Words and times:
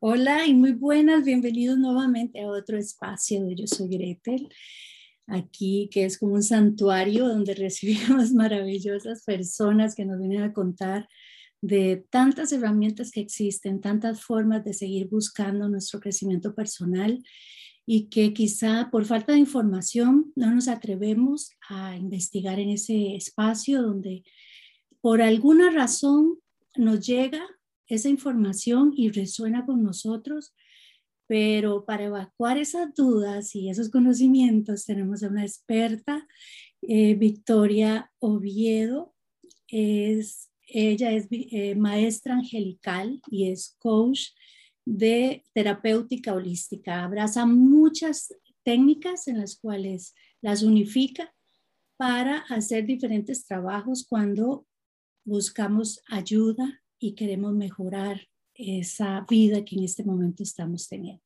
Hola 0.00 0.46
y 0.46 0.54
muy 0.54 0.74
buenas, 0.74 1.24
bienvenidos 1.24 1.76
nuevamente 1.76 2.40
a 2.40 2.46
otro 2.46 2.78
espacio 2.78 3.44
de 3.44 3.56
Yo 3.56 3.66
Soy 3.66 3.88
Gretel, 3.88 4.48
aquí 5.26 5.90
que 5.90 6.04
es 6.04 6.18
como 6.18 6.34
un 6.34 6.44
santuario 6.44 7.26
donde 7.26 7.52
recibimos 7.56 8.30
maravillosas 8.30 9.24
personas 9.24 9.96
que 9.96 10.04
nos 10.04 10.20
vienen 10.20 10.42
a 10.42 10.52
contar 10.52 11.08
de 11.60 12.06
tantas 12.10 12.52
herramientas 12.52 13.10
que 13.10 13.18
existen, 13.18 13.80
tantas 13.80 14.22
formas 14.22 14.64
de 14.64 14.72
seguir 14.72 15.08
buscando 15.08 15.68
nuestro 15.68 15.98
crecimiento 15.98 16.54
personal 16.54 17.20
y 17.84 18.08
que 18.08 18.32
quizá 18.32 18.90
por 18.92 19.04
falta 19.04 19.32
de 19.32 19.40
información 19.40 20.32
no 20.36 20.54
nos 20.54 20.68
atrevemos 20.68 21.50
a 21.68 21.96
investigar 21.96 22.60
en 22.60 22.68
ese 22.68 23.16
espacio 23.16 23.82
donde 23.82 24.22
por 25.00 25.22
alguna 25.22 25.72
razón 25.72 26.38
nos 26.76 27.04
llega 27.04 27.44
esa 27.88 28.08
información 28.08 28.92
y 28.96 29.10
resuena 29.10 29.64
con 29.66 29.82
nosotros, 29.82 30.54
pero 31.26 31.84
para 31.84 32.04
evacuar 32.04 32.58
esas 32.58 32.94
dudas 32.94 33.54
y 33.54 33.68
esos 33.68 33.90
conocimientos 33.90 34.86
tenemos 34.86 35.22
a 35.22 35.28
una 35.28 35.42
experta, 35.42 36.26
eh, 36.82 37.14
Victoria 37.14 38.10
Oviedo. 38.18 39.14
Es, 39.66 40.50
ella 40.66 41.12
es 41.12 41.26
eh, 41.30 41.74
maestra 41.74 42.34
angelical 42.34 43.20
y 43.30 43.50
es 43.50 43.76
coach 43.78 44.28
de 44.86 45.44
terapéutica 45.52 46.32
holística. 46.32 47.04
Abraza 47.04 47.44
muchas 47.44 48.34
técnicas 48.62 49.28
en 49.28 49.38
las 49.38 49.58
cuales 49.58 50.14
las 50.40 50.62
unifica 50.62 51.34
para 51.98 52.38
hacer 52.48 52.86
diferentes 52.86 53.44
trabajos 53.44 54.06
cuando 54.08 54.66
buscamos 55.24 56.00
ayuda 56.08 56.80
y 56.98 57.14
queremos 57.14 57.54
mejorar 57.54 58.20
esa 58.54 59.24
vida 59.28 59.64
que 59.64 59.76
en 59.76 59.84
este 59.84 60.04
momento 60.04 60.42
estamos 60.42 60.88
teniendo. 60.88 61.22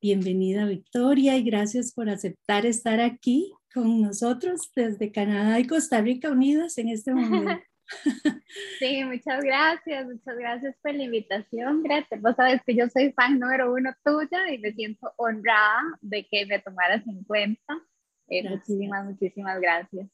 Bienvenida 0.00 0.64
Victoria 0.66 1.36
y 1.36 1.42
gracias 1.42 1.92
por 1.92 2.08
aceptar 2.08 2.66
estar 2.66 3.00
aquí 3.00 3.52
con 3.72 4.00
nosotros 4.00 4.70
desde 4.74 5.12
Canadá 5.12 5.58
y 5.58 5.66
Costa 5.66 6.00
Rica 6.00 6.30
unidas 6.30 6.78
en 6.78 6.88
este 6.88 7.12
momento. 7.12 7.62
Sí, 8.78 9.02
muchas 9.02 9.42
gracias, 9.42 10.04
muchas 10.04 10.36
gracias 10.36 10.76
por 10.82 10.94
la 10.94 11.04
invitación, 11.04 11.82
Greta. 11.82 12.16
Vos 12.20 12.36
sabes 12.36 12.60
que 12.66 12.76
yo 12.76 12.86
soy 12.90 13.12
fan 13.12 13.38
número 13.38 13.72
uno 13.72 13.94
tuya 14.04 14.52
y 14.52 14.58
me 14.58 14.74
siento 14.74 15.10
honrada 15.16 15.80
de 16.02 16.26
que 16.26 16.44
me 16.44 16.58
tomaras 16.58 17.06
en 17.06 17.24
cuenta. 17.24 17.80
Eh, 18.28 18.46
muchísimas, 18.46 19.06
muchísimas 19.06 19.58
gracias. 19.58 20.06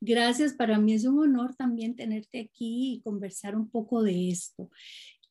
Gracias, 0.00 0.54
para 0.54 0.78
mí 0.78 0.94
es 0.94 1.04
un 1.04 1.18
honor 1.18 1.54
también 1.54 1.96
tenerte 1.96 2.40
aquí 2.40 2.94
y 2.94 3.02
conversar 3.02 3.56
un 3.56 3.68
poco 3.68 4.02
de 4.02 4.30
esto. 4.30 4.70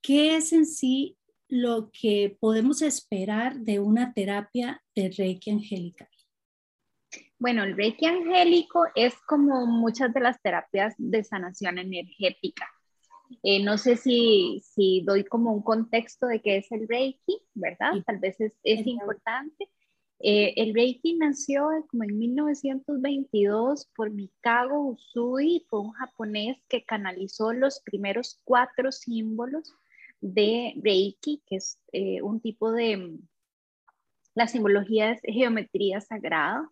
¿Qué 0.01 0.35
es 0.35 0.53
en 0.53 0.65
sí 0.65 1.17
lo 1.47 1.89
que 1.91 2.37
podemos 2.39 2.81
esperar 2.81 3.59
de 3.59 3.79
una 3.79 4.13
terapia 4.13 4.83
de 4.95 5.13
Reiki 5.17 5.51
angélica? 5.51 6.09
Bueno, 7.39 7.63
el 7.63 7.75
Reiki 7.75 8.05
angélico 8.05 8.85
es 8.95 9.13
como 9.27 9.65
muchas 9.65 10.13
de 10.13 10.19
las 10.19 10.41
terapias 10.41 10.95
de 10.97 11.23
sanación 11.23 11.77
energética. 11.77 12.67
Eh, 13.43 13.63
no 13.63 13.77
sé 13.77 13.97
si, 13.97 14.61
si, 14.63 15.03
doy 15.05 15.23
como 15.23 15.53
un 15.53 15.61
contexto 15.61 16.27
de 16.27 16.41
qué 16.41 16.57
es 16.57 16.71
el 16.71 16.87
Reiki, 16.87 17.39
¿verdad? 17.53 17.91
Tal 18.05 18.19
vez 18.19 18.39
es, 18.39 18.53
es 18.63 18.87
importante. 18.87 19.69
Eh, 20.19 20.53
el 20.57 20.73
Reiki 20.73 21.15
nació 21.15 21.67
como 21.89 22.03
en 22.03 22.17
1922 22.17 23.87
por 23.95 24.09
Mikao 24.09 24.79
Usui, 24.89 25.65
fue 25.69 25.81
un 25.81 25.91
japonés 25.91 26.57
que 26.67 26.83
canalizó 26.83 27.53
los 27.53 27.81
primeros 27.81 28.41
cuatro 28.43 28.91
símbolos 28.91 29.75
de 30.19 30.73
Reiki, 30.83 31.43
que 31.45 31.57
es 31.57 31.79
eh, 31.91 32.21
un 32.23 32.41
tipo 32.41 32.71
de, 32.71 33.19
la 34.33 34.47
simbología 34.47 35.11
es 35.11 35.21
geometría 35.23 36.01
sagrada, 36.01 36.67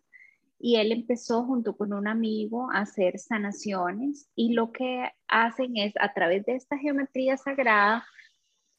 y 0.58 0.76
él 0.76 0.90
empezó 0.90 1.44
junto 1.44 1.76
con 1.76 1.92
un 1.92 2.08
amigo 2.08 2.70
a 2.72 2.80
hacer 2.80 3.18
sanaciones 3.18 4.28
y 4.34 4.54
lo 4.54 4.72
que 4.72 5.10
hacen 5.28 5.76
es 5.76 5.92
a 6.00 6.14
través 6.14 6.46
de 6.46 6.56
esta 6.56 6.78
geometría 6.78 7.36
sagrada 7.36 8.06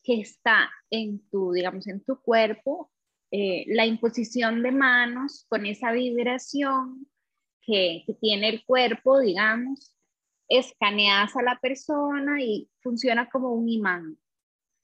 que 0.04 0.20
está 0.22 0.70
en 0.90 1.20
tu, 1.30 1.52
digamos, 1.52 1.86
en 1.88 2.04
tu 2.04 2.20
cuerpo, 2.22 2.92
eh, 3.32 3.66
la 3.68 3.86
imposición 3.86 4.64
de 4.64 4.72
manos 4.72 5.46
con 5.50 5.66
esa 5.66 5.92
vibración 5.92 7.08
que, 7.62 8.06
tiene 8.22 8.50
el 8.50 8.66
cuerpo, 8.66 9.20
digamos, 9.20 9.94
escaneas 10.48 11.36
a 11.36 11.44
la 11.44 11.60
persona 11.60 12.42
y 12.42 12.70
funciona 12.82 13.30
como 13.30 13.54
un 13.54 13.68
imán. 13.68 14.18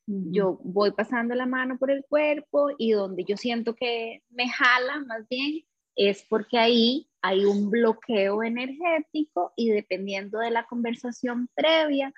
Yo 0.06 0.60
voy 0.66 0.92
pasando 0.92 1.34
la 1.34 1.46
mano 1.46 1.78
por 1.78 1.90
el 1.90 2.04
cuerpo 2.04 2.72
y 2.78 2.92
donde 2.92 3.24
yo 3.24 3.38
siento 3.38 3.74
que 3.74 4.22
me 4.30 4.50
jala 4.50 5.00
más 5.00 5.26
bien 5.30 5.64
es 5.96 6.26
porque 6.28 6.58
ahí 6.58 7.10
hay 7.22 7.46
un 7.46 7.70
bloqueo 7.70 8.44
energético 8.44 9.54
y 9.56 9.70
dependiendo 9.70 10.40
de 10.40 10.52
la 10.52 10.66
conversación 10.66 11.48
previa, 11.56 12.14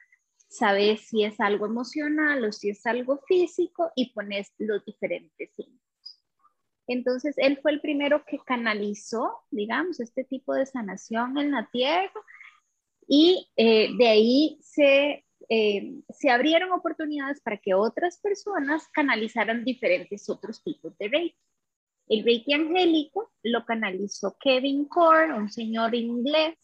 sabes 0.47 1.01
si 1.01 1.23
es 1.23 1.39
algo 1.39 1.67
emocional 1.67 2.43
o 2.43 2.51
si 2.51 2.69
es 2.69 2.83
algo 2.87 3.19
físico 3.27 3.91
y 3.95 4.11
pones 4.13 4.51
los 4.57 4.83
diferentes 4.83 5.53
signos. 5.55 5.84
Entonces, 6.87 7.35
él 7.37 7.57
fue 7.61 7.71
el 7.71 7.81
primero 7.81 8.23
que 8.25 8.37
canalizó, 8.39 9.43
digamos, 9.49 9.99
este 9.99 10.23
tipo 10.23 10.53
de 10.53 10.65
sanación 10.65 11.37
en 11.37 11.51
la 11.51 11.69
tierra 11.71 12.11
y 13.07 13.47
eh, 13.55 13.89
de 13.97 14.07
ahí 14.07 14.59
se, 14.61 15.25
eh, 15.49 15.93
se 16.09 16.29
abrieron 16.29 16.71
oportunidades 16.71 17.41
para 17.41 17.57
que 17.57 17.73
otras 17.73 18.19
personas 18.19 18.87
canalizaran 18.89 19.63
diferentes 19.63 20.29
otros 20.29 20.63
tipos 20.63 20.97
de 20.97 21.07
Reiki. 21.07 21.37
El 22.07 22.23
Reiki 22.23 22.53
angélico 22.53 23.31
lo 23.41 23.65
canalizó 23.65 24.37
Kevin 24.39 24.85
Core, 24.85 25.33
un 25.33 25.49
señor 25.51 25.95
inglés, 25.95 26.55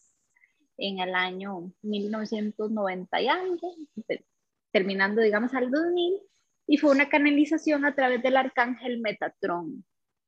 en 0.78 0.98
el 0.98 1.14
año 1.14 1.72
1990 1.82 3.22
y 3.22 3.26
terminando, 4.72 5.20
digamos, 5.20 5.54
al 5.54 5.70
2000, 5.70 6.20
y 6.66 6.76
fue 6.78 6.90
una 6.90 7.08
canalización 7.08 7.84
a 7.84 7.94
través 7.94 8.22
del 8.22 8.36
arcángel 8.36 9.00
Metatron. 9.00 9.84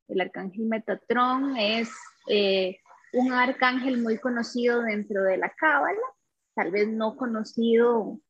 El 0.09 0.21
arcángel 0.21 0.67
Metatron 0.67 1.57
es 1.57 1.91
eh, 2.29 2.79
un 3.13 3.33
arcángel 3.33 4.03
muy 4.03 4.19
conocido 4.19 4.83
dentro 4.83 5.23
de 5.23 5.37
la 5.37 5.51
Cábala, 5.51 6.07
tal 6.55 6.71
vez 6.71 6.89
no 6.89 7.17
conocido 7.17 8.21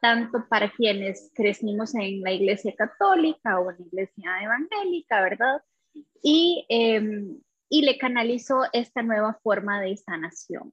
tanto 0.00 0.46
para 0.48 0.70
quienes 0.70 1.30
crecimos 1.34 1.94
en 1.94 2.20
la 2.20 2.32
iglesia 2.32 2.74
católica 2.76 3.58
o 3.58 3.70
en 3.70 3.78
la 3.78 3.86
iglesia 3.86 4.42
evangélica, 4.42 5.22
¿verdad? 5.22 5.62
Y, 6.22 6.66
em, 6.68 7.40
y 7.68 7.82
le 7.82 7.98
canalizó 7.98 8.62
esta 8.72 9.02
nueva 9.02 9.38
forma 9.42 9.80
de 9.80 9.96
sanación. 9.96 10.72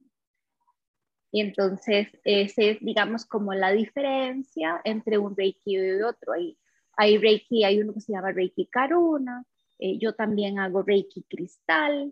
Y 1.32 1.40
entonces, 1.40 2.08
ese 2.22 2.70
es, 2.70 2.78
digamos, 2.80 3.26
como 3.26 3.54
la 3.54 3.72
diferencia 3.72 4.80
entre 4.84 5.18
un 5.18 5.36
Reiki 5.36 5.76
y 5.76 6.02
otro. 6.02 6.32
Hay, 6.32 6.56
hay 6.96 7.18
Reiki, 7.18 7.64
hay 7.64 7.80
uno 7.80 7.92
que 7.92 8.00
se 8.00 8.12
llama 8.12 8.30
Reiki 8.30 8.66
Karuna, 8.66 9.44
eh, 9.84 9.98
yo 9.98 10.14
también 10.14 10.58
hago 10.58 10.82
Reiki 10.82 11.24
Cristal, 11.28 12.10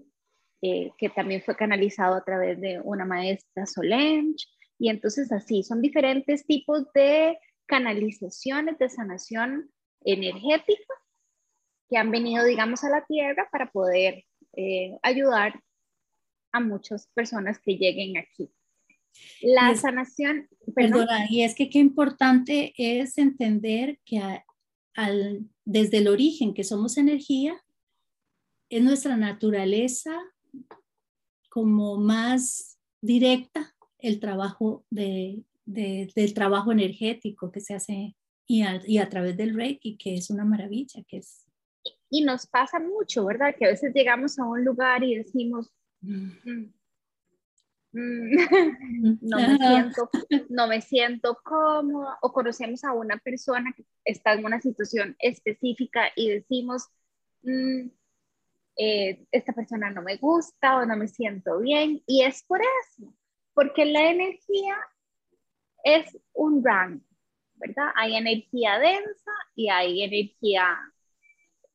eh, 0.60 0.90
que 0.98 1.08
también 1.08 1.42
fue 1.42 1.56
canalizado 1.56 2.14
a 2.14 2.22
través 2.22 2.60
de 2.60 2.78
una 2.84 3.06
maestra 3.06 3.64
Solange. 3.64 4.44
Y 4.78 4.90
entonces 4.90 5.32
así, 5.32 5.62
son 5.62 5.80
diferentes 5.80 6.44
tipos 6.44 6.92
de 6.92 7.38
canalizaciones 7.64 8.78
de 8.78 8.90
sanación 8.90 9.70
energética 10.04 10.94
que 11.88 11.96
han 11.96 12.10
venido, 12.10 12.44
digamos, 12.44 12.84
a 12.84 12.90
la 12.90 13.06
tierra 13.06 13.48
para 13.50 13.70
poder 13.70 14.22
eh, 14.54 14.98
ayudar 15.02 15.58
a 16.52 16.60
muchas 16.60 17.06
personas 17.14 17.58
que 17.58 17.78
lleguen 17.78 18.18
aquí. 18.18 18.52
La 19.40 19.74
sanación, 19.76 20.46
perdona, 20.74 21.26
y 21.30 21.42
es 21.42 21.54
que 21.54 21.70
qué 21.70 21.78
importante 21.78 22.74
es 22.76 23.16
entender 23.16 23.98
que 24.04 24.20
al, 24.94 25.46
desde 25.64 25.98
el 25.98 26.08
origen 26.08 26.54
que 26.54 26.64
somos 26.64 26.98
energía, 26.98 27.62
es 28.72 28.82
nuestra 28.82 29.18
naturaleza 29.18 30.18
como 31.50 31.98
más 31.98 32.78
directa 33.02 33.74
el 33.98 34.18
trabajo 34.18 34.86
de, 34.88 35.44
del 35.66 36.32
trabajo 36.32 36.72
energético 36.72 37.52
que 37.52 37.60
se 37.60 37.74
hace 37.74 38.16
y 38.46 38.62
a, 38.62 38.80
y 38.86 38.96
a, 38.96 39.10
través 39.10 39.36
del 39.36 39.54
Reiki, 39.54 39.98
que 39.98 40.14
es 40.14 40.30
una 40.30 40.46
maravilla, 40.46 41.02
que 41.06 41.18
es... 41.18 41.46
Y 42.08 42.24
nos 42.24 42.46
pasa 42.46 42.80
mucho, 42.80 43.26
¿verdad? 43.26 43.54
Que 43.58 43.66
a 43.66 43.68
veces 43.68 43.92
llegamos 43.94 44.38
a 44.38 44.44
un 44.44 44.64
lugar 44.64 45.04
y 45.04 45.16
decimos, 45.16 45.70
mm, 46.00 46.30
mm, 46.44 46.72
mm, 47.92 48.32
no, 49.20 49.36
me 49.36 49.58
siento, 49.58 50.10
no 50.48 50.66
me 50.66 50.80
siento 50.80 51.38
cómoda, 51.44 52.18
o 52.22 52.32
conocemos 52.32 52.84
a 52.84 52.92
una 52.94 53.18
persona 53.18 53.74
que 53.76 53.84
está 54.04 54.32
en 54.32 54.46
una 54.46 54.62
situación 54.62 55.14
específica 55.18 56.10
y 56.16 56.30
decimos, 56.30 56.88
eh, 58.76 59.24
esta 59.30 59.52
persona 59.52 59.90
no 59.90 60.02
me 60.02 60.16
gusta 60.16 60.78
o 60.78 60.86
no 60.86 60.96
me 60.96 61.08
siento 61.08 61.58
bien. 61.60 62.02
Y 62.06 62.22
es 62.22 62.42
por 62.44 62.60
eso, 62.60 63.14
porque 63.54 63.84
la 63.84 64.10
energía 64.10 64.76
es 65.84 66.18
un 66.32 66.64
rango, 66.64 67.04
¿verdad? 67.54 67.88
Hay 67.96 68.16
energía 68.16 68.78
densa 68.78 69.32
y 69.54 69.68
hay 69.68 70.02
energía 70.02 70.78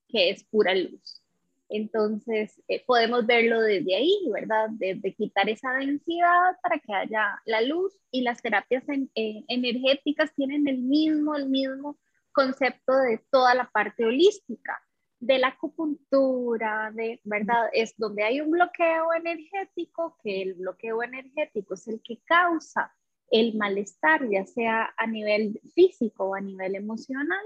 que 0.08 0.30
es 0.30 0.44
pura 0.46 0.74
luz. 0.74 1.22
Entonces, 1.70 2.62
eh, 2.70 2.84
podemos 2.86 3.26
verlo 3.26 3.60
desde 3.62 3.96
ahí, 3.96 4.18
¿verdad? 4.32 4.68
Desde 4.72 5.14
quitar 5.14 5.50
esa 5.50 5.74
densidad 5.74 6.56
para 6.62 6.80
que 6.80 6.94
haya 6.94 7.42
la 7.46 7.62
luz 7.62 7.94
y 8.10 8.22
las 8.22 8.42
terapias 8.42 8.84
eh, 8.88 9.44
energéticas 9.48 10.34
tienen 10.34 10.68
el 10.68 10.78
mismo, 10.78 11.36
el 11.36 11.50
mismo 11.50 11.98
concepto 12.32 12.98
de 13.00 13.20
toda 13.32 13.54
la 13.54 13.70
parte 13.70 14.06
holística, 14.06 14.80
de 15.20 15.40
la 15.40 15.50
acupuntura, 15.50 16.92
de, 16.94 17.20
¿verdad? 17.24 17.70
Es 17.74 17.96
donde 17.98 18.24
hay 18.24 18.42
un 18.42 18.52
bloqueo 18.52 19.14
energético, 19.14 20.18
que 20.24 20.42
el 20.44 20.54
bloqueo 20.56 21.04
energético 21.04 21.74
es 21.74 21.88
el 21.88 22.02
que 22.04 22.20
causa 22.26 22.94
el 23.30 23.56
malestar, 23.56 24.30
ya 24.30 24.46
sea 24.46 24.94
a 24.96 25.08
nivel 25.08 25.60
físico 25.74 26.26
o 26.26 26.36
a 26.36 26.42
nivel 26.42 26.76
emocional, 26.76 27.46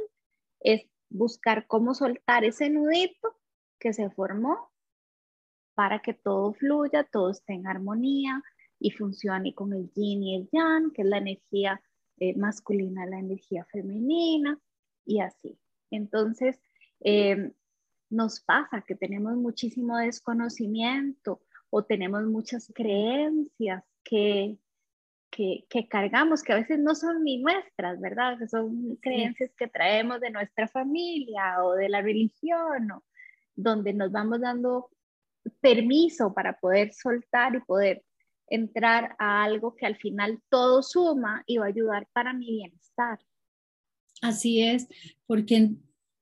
es 0.59 0.83
buscar 1.09 1.65
cómo 1.67 1.93
soltar 1.93 2.43
ese 2.43 2.69
nudito 2.69 3.37
que 3.79 3.93
se 3.93 4.09
formó 4.09 4.71
para 5.73 6.01
que 6.01 6.13
todo 6.13 6.53
fluya, 6.53 7.03
todo 7.03 7.31
esté 7.31 7.53
en 7.53 7.67
armonía 7.67 8.43
y 8.79 8.91
funcione 8.91 9.55
con 9.55 9.73
el 9.73 9.91
yin 9.93 10.23
y 10.23 10.35
el 10.35 10.49
yang, 10.51 10.91
que 10.91 11.01
es 11.01 11.07
la 11.07 11.17
energía 11.17 11.81
eh, 12.19 12.35
masculina, 12.35 13.05
la 13.05 13.19
energía 13.19 13.65
femenina 13.71 14.59
y 15.05 15.21
así. 15.21 15.57
Entonces, 15.89 16.59
eh, 16.99 17.51
nos 18.11 18.41
pasa 18.41 18.83
que 18.85 18.95
tenemos 18.95 19.35
muchísimo 19.35 19.97
desconocimiento 19.97 21.41
o 21.69 21.83
tenemos 21.83 22.23
muchas 22.25 22.71
creencias 22.75 23.83
que 24.03 24.59
que, 25.31 25.87
cargamos, 25.89 26.43
que 26.43 26.51
a 26.51 26.57
veces 26.57 26.77
no 26.77 26.93
son 26.93 27.23
ni 27.23 27.41
nuestras, 27.41 27.99
¿verdad? 27.99 28.37
Que 28.37 28.47
son 28.47 28.97
creencias 28.97 29.51
que 29.57 29.67
traemos 29.67 30.19
de 30.19 30.29
nuestra 30.29 30.67
familia 30.67 31.63
o 31.63 31.73
de 31.73 31.89
la 31.89 32.01
religión, 32.01 32.91
o, 32.91 33.03
donde 33.55 33.93
nos 33.93 34.11
vamos 34.11 34.41
dando 34.41 34.89
permiso 35.61 36.33
para 36.33 36.59
poder 36.59 36.93
soltar 36.93 37.55
y 37.55 37.61
poder 37.61 38.03
entrar 38.47 39.15
a 39.17 39.43
algo 39.43 39.75
que 39.75 39.85
al 39.85 39.95
final 39.95 40.41
todo 40.49 40.83
suma 40.83 41.43
y 41.47 41.57
va 41.57 41.65
a 41.65 41.69
ayudar 41.69 42.07
para 42.11 42.33
mi 42.33 42.51
bienestar. 42.51 43.17
Así 44.21 44.61
es, 44.61 44.87
porque 45.25 45.71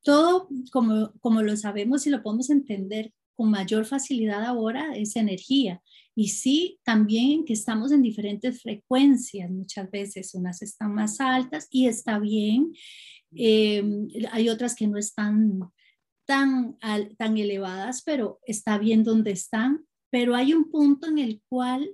todo, 0.03 0.49
como, 0.71 1.13
como 1.19 1.41
lo 1.41 1.55
sabemos 1.57 2.05
y 2.07 2.09
lo 2.09 2.21
podemos 2.23 2.49
entender 2.49 3.13
con 3.35 3.51
mayor 3.51 3.85
facilidad 3.85 4.43
ahora, 4.45 4.95
es 4.95 5.15
energía. 5.15 5.81
Y 6.15 6.29
sí, 6.29 6.79
también 6.83 7.45
que 7.45 7.53
estamos 7.53 7.91
en 7.91 8.01
diferentes 8.01 8.61
frecuencias, 8.61 9.49
muchas 9.49 9.89
veces. 9.89 10.35
Unas 10.35 10.61
están 10.61 10.93
más 10.93 11.21
altas 11.21 11.67
y 11.71 11.87
está 11.87 12.19
bien, 12.19 12.73
eh, 13.35 13.83
hay 14.31 14.49
otras 14.49 14.75
que 14.75 14.87
no 14.87 14.97
están 14.97 15.71
tan, 16.25 16.77
tan 17.17 17.37
elevadas, 17.37 18.03
pero 18.03 18.39
está 18.45 18.77
bien 18.77 19.03
donde 19.03 19.31
están, 19.31 19.85
pero 20.09 20.35
hay 20.35 20.53
un 20.53 20.69
punto 20.69 21.07
en 21.07 21.19
el 21.19 21.41
cual 21.47 21.89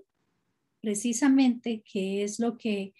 precisamente 0.81 1.83
que 1.89 2.23
es 2.23 2.39
lo 2.39 2.57
que 2.57 2.93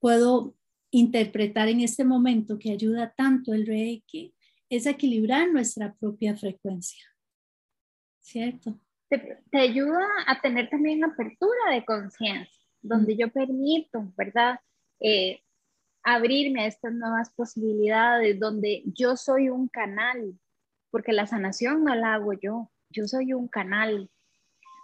puedo 0.00 0.56
interpretar 0.90 1.68
en 1.68 1.80
este 1.80 2.04
momento 2.04 2.58
que 2.58 2.72
ayuda 2.72 3.14
tanto 3.16 3.52
el 3.52 3.66
Reiki, 3.66 4.34
es 4.70 4.86
equilibrar 4.86 5.50
nuestra 5.50 5.94
propia 5.94 6.36
frecuencia. 6.36 7.04
¿Cierto? 8.20 8.78
te, 9.08 9.58
ayuda 9.58 10.06
a 10.26 10.40
tener 10.40 10.68
también 10.68 11.04
apertura 11.04 11.72
de 11.72 11.84
conciencia, 11.84 12.66
donde 12.82 13.16
yo 13.16 13.28
permito, 13.28 14.12
¿verdad? 14.16 14.60
Eh, 15.00 15.40
abrirme 16.02 16.62
a 16.62 16.66
estas 16.66 16.92
nuevas 16.92 17.30
posibilidades, 17.30 18.38
donde 18.38 18.82
yo 18.86 19.16
soy 19.16 19.48
un 19.48 19.68
canal, 19.68 20.38
porque 20.90 21.12
la 21.12 21.26
sanación 21.26 21.84
no 21.84 21.94
la 21.94 22.14
hago 22.14 22.32
yo, 22.34 22.70
yo 22.90 23.06
soy 23.06 23.32
un 23.32 23.48
canal, 23.48 24.10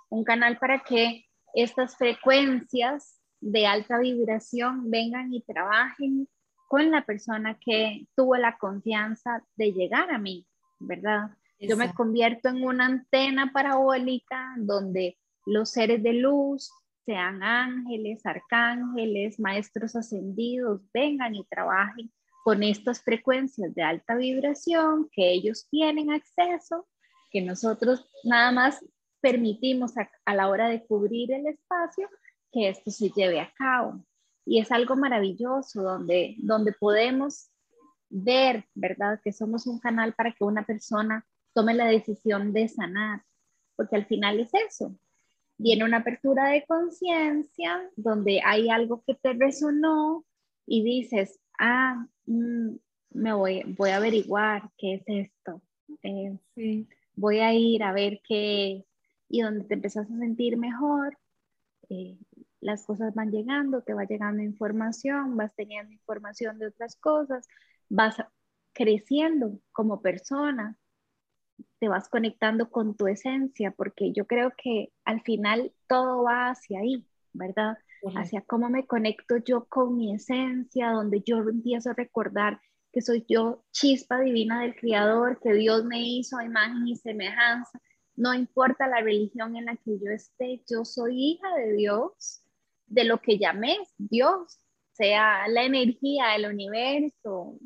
un 0.08 0.24
canal 0.24 0.58
para 0.58 0.82
que 0.82 1.24
estas 1.54 1.96
frecuencias 1.96 3.20
de 3.40 3.66
alta 3.66 3.98
vibración 3.98 4.90
vengan 4.90 5.32
y 5.32 5.42
trabajen 5.42 6.28
con 6.74 6.90
la 6.90 7.06
persona 7.06 7.56
que 7.64 8.08
tuvo 8.16 8.34
la 8.34 8.58
confianza 8.58 9.44
de 9.54 9.70
llegar 9.70 10.10
a 10.10 10.18
mí, 10.18 10.44
¿verdad? 10.80 11.30
Yo 11.60 11.76
me 11.76 11.94
convierto 11.94 12.48
en 12.48 12.64
una 12.64 12.86
antena 12.86 13.52
parabólica 13.52 14.56
donde 14.56 15.16
los 15.46 15.70
seres 15.70 16.02
de 16.02 16.14
luz, 16.14 16.68
sean 17.06 17.44
ángeles, 17.44 18.26
arcángeles, 18.26 19.38
maestros 19.38 19.94
ascendidos, 19.94 20.80
vengan 20.92 21.36
y 21.36 21.44
trabajen 21.44 22.12
con 22.42 22.64
estas 22.64 23.00
frecuencias 23.04 23.72
de 23.72 23.82
alta 23.84 24.16
vibración 24.16 25.08
que 25.12 25.30
ellos 25.30 25.68
tienen 25.70 26.10
acceso, 26.10 26.88
que 27.30 27.40
nosotros 27.40 28.04
nada 28.24 28.50
más 28.50 28.84
permitimos 29.20 29.96
a, 29.96 30.10
a 30.24 30.34
la 30.34 30.48
hora 30.48 30.68
de 30.68 30.84
cubrir 30.84 31.30
el 31.34 31.46
espacio 31.46 32.10
que 32.50 32.68
esto 32.68 32.90
se 32.90 33.10
lleve 33.10 33.38
a 33.38 33.52
cabo. 33.56 34.04
Y 34.46 34.60
es 34.60 34.70
algo 34.70 34.96
maravilloso 34.96 35.82
donde, 35.82 36.36
donde 36.38 36.72
podemos 36.72 37.50
ver, 38.10 38.66
¿verdad? 38.74 39.20
Que 39.22 39.32
somos 39.32 39.66
un 39.66 39.78
canal 39.80 40.14
para 40.14 40.32
que 40.32 40.44
una 40.44 40.64
persona 40.64 41.26
tome 41.52 41.74
la 41.74 41.86
decisión 41.86 42.52
de 42.52 42.68
sanar, 42.68 43.22
porque 43.76 43.96
al 43.96 44.06
final 44.06 44.40
es 44.40 44.50
eso. 44.54 44.94
Viene 45.56 45.84
una 45.84 45.98
apertura 45.98 46.48
de 46.50 46.64
conciencia 46.66 47.88
donde 47.96 48.40
hay 48.44 48.70
algo 48.70 49.02
que 49.06 49.14
te 49.14 49.32
resonó 49.32 50.24
y 50.66 50.82
dices, 50.82 51.38
ah, 51.58 52.06
mm, 52.26 52.74
me 53.10 53.32
voy, 53.32 53.62
voy 53.78 53.90
a 53.90 53.96
averiguar 53.96 54.70
qué 54.76 54.94
es 54.94 55.02
esto. 55.06 55.62
Eh, 56.02 56.36
voy 57.14 57.38
a 57.38 57.52
ir 57.54 57.82
a 57.82 57.92
ver 57.92 58.20
qué 58.26 58.84
Y 59.28 59.42
donde 59.42 59.64
te 59.64 59.74
empiezas 59.74 60.10
a 60.10 60.18
sentir 60.18 60.56
mejor, 60.56 61.16
eh, 61.88 62.18
las 62.64 62.86
cosas 62.86 63.14
van 63.14 63.30
llegando, 63.30 63.82
te 63.82 63.92
va 63.92 64.04
llegando 64.04 64.42
información, 64.42 65.36
vas 65.36 65.54
teniendo 65.54 65.92
información 65.92 66.58
de 66.58 66.68
otras 66.68 66.96
cosas, 66.96 67.46
vas 67.90 68.16
creciendo 68.72 69.60
como 69.70 70.00
persona, 70.00 70.78
te 71.78 71.88
vas 71.88 72.08
conectando 72.08 72.70
con 72.70 72.96
tu 72.96 73.06
esencia, 73.06 73.70
porque 73.72 74.12
yo 74.12 74.26
creo 74.26 74.54
que 74.56 74.90
al 75.04 75.20
final 75.20 75.74
todo 75.86 76.22
va 76.22 76.48
hacia 76.48 76.80
ahí, 76.80 77.06
¿verdad? 77.34 77.76
Hacia 78.16 78.40
cómo 78.40 78.70
me 78.70 78.86
conecto 78.86 79.36
yo 79.36 79.66
con 79.66 79.98
mi 79.98 80.14
esencia, 80.14 80.90
donde 80.90 81.20
yo 81.20 81.40
empiezo 81.40 81.90
a 81.90 81.94
recordar 81.94 82.62
que 82.92 83.02
soy 83.02 83.26
yo 83.28 83.62
chispa 83.72 84.20
divina 84.20 84.62
del 84.62 84.74
Creador, 84.74 85.38
que 85.42 85.52
Dios 85.52 85.84
me 85.84 86.00
hizo 86.00 86.38
a 86.38 86.44
imagen 86.46 86.88
y 86.88 86.96
semejanza. 86.96 87.78
No 88.16 88.32
importa 88.32 88.86
la 88.86 89.02
religión 89.02 89.54
en 89.54 89.66
la 89.66 89.76
que 89.76 89.98
yo 89.98 90.10
esté, 90.10 90.62
yo 90.66 90.86
soy 90.86 91.32
hija 91.32 91.54
de 91.56 91.72
Dios, 91.74 92.43
de 92.86 93.04
lo 93.04 93.20
que 93.20 93.38
llames 93.38 93.78
Dios, 93.98 94.58
sea 94.92 95.48
la 95.48 95.64
energía 95.64 96.28
del 96.28 96.52
universo, 96.52 97.58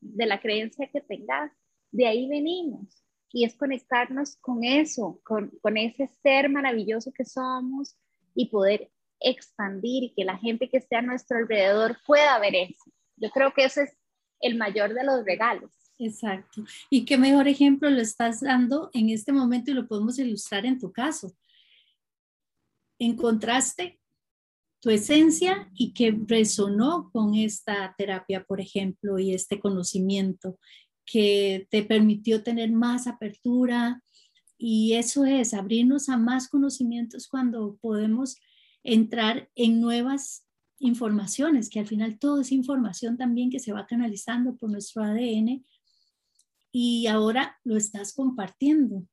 de 0.00 0.26
la 0.26 0.40
creencia 0.40 0.88
que 0.92 1.00
tengas, 1.00 1.52
de 1.92 2.06
ahí 2.06 2.28
venimos 2.28 3.04
y 3.32 3.44
es 3.44 3.56
conectarnos 3.56 4.36
con 4.36 4.64
eso, 4.64 5.20
con, 5.24 5.50
con 5.60 5.76
ese 5.76 6.08
ser 6.22 6.48
maravilloso 6.48 7.12
que 7.12 7.24
somos 7.24 7.96
y 8.34 8.48
poder 8.48 8.90
expandir 9.20 10.04
y 10.04 10.14
que 10.14 10.24
la 10.24 10.36
gente 10.38 10.68
que 10.68 10.78
esté 10.78 10.96
a 10.96 11.02
nuestro 11.02 11.38
alrededor 11.38 11.98
pueda 12.06 12.38
ver 12.38 12.54
eso. 12.54 12.84
Yo 13.16 13.30
creo 13.30 13.52
que 13.52 13.64
ese 13.64 13.84
es 13.84 13.96
el 14.40 14.56
mayor 14.56 14.94
de 14.94 15.04
los 15.04 15.24
regalos. 15.24 15.70
Exacto. 15.98 16.64
Y 16.90 17.04
qué 17.04 17.16
mejor 17.16 17.48
ejemplo 17.48 17.88
lo 17.88 18.00
estás 18.00 18.40
dando 18.40 18.90
en 18.92 19.10
este 19.10 19.32
momento 19.32 19.70
y 19.70 19.74
lo 19.74 19.86
podemos 19.86 20.18
ilustrar 20.18 20.66
en 20.66 20.78
tu 20.78 20.92
caso. 20.92 21.32
Encontraste 22.98 24.00
tu 24.84 24.90
esencia 24.90 25.70
y 25.74 25.94
que 25.94 26.14
resonó 26.26 27.08
con 27.10 27.34
esta 27.34 27.94
terapia, 27.96 28.44
por 28.44 28.60
ejemplo, 28.60 29.18
y 29.18 29.32
este 29.32 29.58
conocimiento 29.58 30.58
que 31.06 31.66
te 31.70 31.82
permitió 31.84 32.42
tener 32.42 32.70
más 32.70 33.06
apertura 33.06 34.02
y 34.58 34.92
eso 34.92 35.24
es 35.24 35.54
abrirnos 35.54 36.10
a 36.10 36.18
más 36.18 36.50
conocimientos 36.50 37.28
cuando 37.28 37.78
podemos 37.80 38.36
entrar 38.82 39.48
en 39.54 39.80
nuevas 39.80 40.46
informaciones, 40.78 41.70
que 41.70 41.80
al 41.80 41.86
final 41.86 42.18
todo 42.18 42.42
es 42.42 42.52
información 42.52 43.16
también 43.16 43.48
que 43.48 43.60
se 43.60 43.72
va 43.72 43.86
canalizando 43.86 44.54
por 44.54 44.70
nuestro 44.70 45.02
ADN 45.02 45.64
y 46.72 47.06
ahora 47.06 47.58
lo 47.64 47.78
estás 47.78 48.12
compartiendo. 48.12 49.06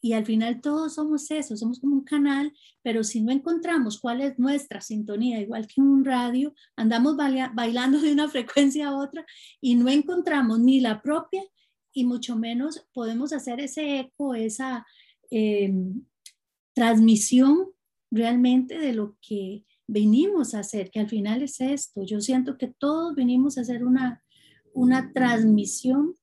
Y 0.00 0.12
al 0.12 0.24
final 0.24 0.60
todos 0.60 0.94
somos 0.94 1.30
eso, 1.30 1.56
somos 1.56 1.80
como 1.80 1.96
un 1.96 2.04
canal, 2.04 2.52
pero 2.82 3.02
si 3.02 3.20
no 3.20 3.32
encontramos 3.32 3.98
cuál 3.98 4.20
es 4.20 4.38
nuestra 4.38 4.80
sintonía, 4.80 5.40
igual 5.40 5.66
que 5.66 5.80
un 5.80 6.04
radio, 6.04 6.54
andamos 6.76 7.16
bailando 7.16 8.00
de 8.00 8.12
una 8.12 8.28
frecuencia 8.28 8.88
a 8.88 8.96
otra 8.96 9.26
y 9.60 9.74
no 9.74 9.88
encontramos 9.88 10.60
ni 10.60 10.80
la 10.80 11.02
propia 11.02 11.42
y 11.92 12.04
mucho 12.04 12.36
menos 12.36 12.86
podemos 12.92 13.32
hacer 13.32 13.58
ese 13.58 14.00
eco, 14.00 14.34
esa 14.34 14.86
em, 15.30 16.04
transmisión 16.74 17.70
realmente 18.10 18.78
de 18.78 18.92
lo 18.92 19.16
que 19.20 19.64
venimos 19.86 20.54
a 20.54 20.60
hacer, 20.60 20.90
que 20.90 21.00
al 21.00 21.08
final 21.08 21.42
es 21.42 21.60
esto. 21.60 22.02
Yo 22.04 22.20
siento 22.20 22.58
que 22.58 22.68
todos 22.68 23.14
venimos 23.14 23.56
a 23.56 23.62
hacer 23.62 23.84
una, 23.84 24.22
una 24.74 25.12
transmisión 25.12 26.14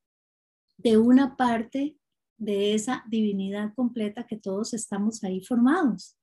de 0.77 0.97
una 0.97 1.35
parte 1.37 1.97
de 2.43 2.73
esa 2.73 3.03
divinidad 3.07 3.73
completa 3.73 4.27
que 4.27 4.37
todos 4.37 4.73
estamos 4.73 5.23
ahí 5.23 5.41
formados. 5.41 6.17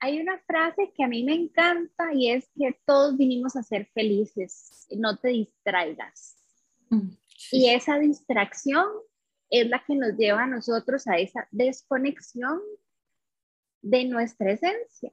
Hay 0.00 0.20
una 0.20 0.38
frase 0.40 0.92
que 0.94 1.04
a 1.04 1.08
mí 1.08 1.24
me 1.24 1.34
encanta 1.34 2.12
y 2.12 2.30
es 2.30 2.50
que 2.56 2.76
todos 2.84 3.16
vinimos 3.16 3.54
a 3.56 3.62
ser 3.62 3.88
felices, 3.94 4.86
no 4.90 5.16
te 5.18 5.28
distraigas. 5.28 6.36
Mm, 6.90 7.10
y 7.52 7.70
esa 7.70 7.98
distracción 7.98 8.86
es 9.48 9.68
la 9.68 9.84
que 9.84 9.94
nos 9.94 10.16
lleva 10.16 10.44
a 10.44 10.46
nosotros 10.48 11.06
a 11.06 11.18
esa 11.18 11.46
desconexión 11.50 12.60
de 13.82 14.04
nuestra 14.04 14.52
esencia. 14.52 15.12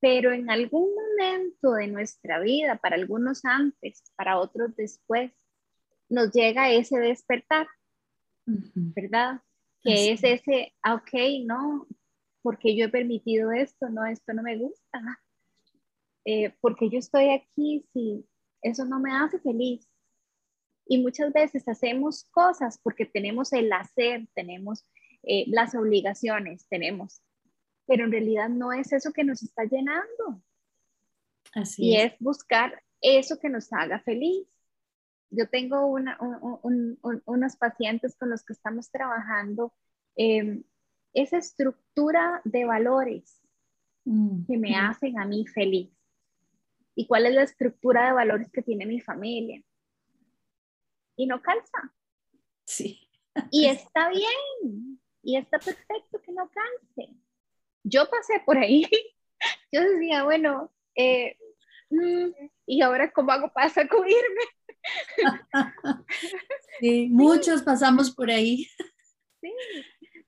Pero 0.00 0.32
en 0.32 0.50
algún 0.50 0.94
momento 0.94 1.72
de 1.72 1.88
nuestra 1.88 2.38
vida, 2.38 2.76
para 2.76 2.96
algunos 2.96 3.44
antes, 3.44 4.02
para 4.14 4.38
otros 4.38 4.76
después, 4.76 5.32
nos 6.08 6.32
llega 6.32 6.70
ese 6.70 6.98
despertar, 6.98 7.66
¿verdad? 8.46 9.40
Que 9.82 10.12
es 10.12 10.24
ese, 10.24 10.74
ah, 10.82 10.94
ok, 10.94 11.44
no, 11.44 11.86
porque 12.42 12.76
yo 12.76 12.86
he 12.86 12.88
permitido 12.88 13.52
esto, 13.52 13.88
no, 13.88 14.04
esto 14.06 14.32
no 14.32 14.42
me 14.42 14.56
gusta, 14.56 15.20
eh, 16.24 16.54
porque 16.60 16.88
yo 16.90 16.98
estoy 16.98 17.30
aquí, 17.30 17.86
si 17.92 18.26
eso 18.62 18.84
no 18.84 18.98
me 18.98 19.12
hace 19.12 19.38
feliz. 19.38 19.88
Y 20.88 20.98
muchas 20.98 21.32
veces 21.32 21.66
hacemos 21.68 22.24
cosas 22.30 22.78
porque 22.82 23.06
tenemos 23.06 23.52
el 23.52 23.72
hacer, 23.72 24.26
tenemos 24.34 24.84
eh, 25.22 25.44
las 25.48 25.74
obligaciones, 25.74 26.66
tenemos, 26.68 27.22
pero 27.86 28.04
en 28.04 28.12
realidad 28.12 28.48
no 28.48 28.72
es 28.72 28.92
eso 28.92 29.12
que 29.12 29.24
nos 29.24 29.42
está 29.42 29.64
llenando. 29.64 30.42
Así 31.52 31.86
y 31.86 31.96
es. 31.96 32.12
buscar 32.20 32.82
eso 33.00 33.38
que 33.38 33.48
nos 33.48 33.72
haga 33.72 34.00
feliz. 34.00 34.46
Yo 35.30 35.48
tengo 35.48 35.86
una, 35.86 36.18
unos 36.62 37.56
pacientes 37.56 38.16
con 38.16 38.30
los 38.30 38.44
que 38.44 38.52
estamos 38.52 38.90
trabajando 38.90 39.72
em, 40.14 40.62
esa 41.12 41.38
estructura 41.38 42.40
de 42.44 42.64
valores 42.64 43.40
mm, 44.04 44.46
que 44.46 44.58
me 44.58 44.76
hacen 44.76 45.18
a 45.18 45.24
mí 45.24 45.46
feliz. 45.46 45.90
¿Y 46.94 47.06
cuál 47.06 47.26
es 47.26 47.34
la 47.34 47.42
estructura 47.42 48.06
de 48.06 48.12
valores 48.12 48.50
que 48.50 48.62
tiene 48.62 48.86
mi 48.86 49.00
familia? 49.00 49.62
Y 51.16 51.26
no 51.26 51.42
calza. 51.42 51.94
Sí. 52.64 53.08
Y 53.50 53.66
está 53.66 54.08
bien. 54.08 55.00
Y 55.22 55.36
está 55.36 55.58
perfecto 55.58 56.20
que 56.22 56.32
no 56.32 56.48
canse. 56.50 57.12
Yo 57.82 58.08
pasé 58.08 58.40
por 58.44 58.56
ahí. 58.58 58.88
Yo 59.72 59.80
decía, 59.82 60.24
bueno, 60.24 60.72
eh, 60.94 61.36
mm, 61.90 62.48
¿y 62.66 62.80
ahora 62.82 63.12
cómo 63.12 63.32
hago 63.32 63.52
para 63.52 63.68
sacudirme? 63.68 64.42
Sí, 66.80 67.08
muchos 67.10 67.62
pasamos 67.62 68.10
por 68.14 68.30
ahí. 68.30 68.66
Sí, 69.38 69.52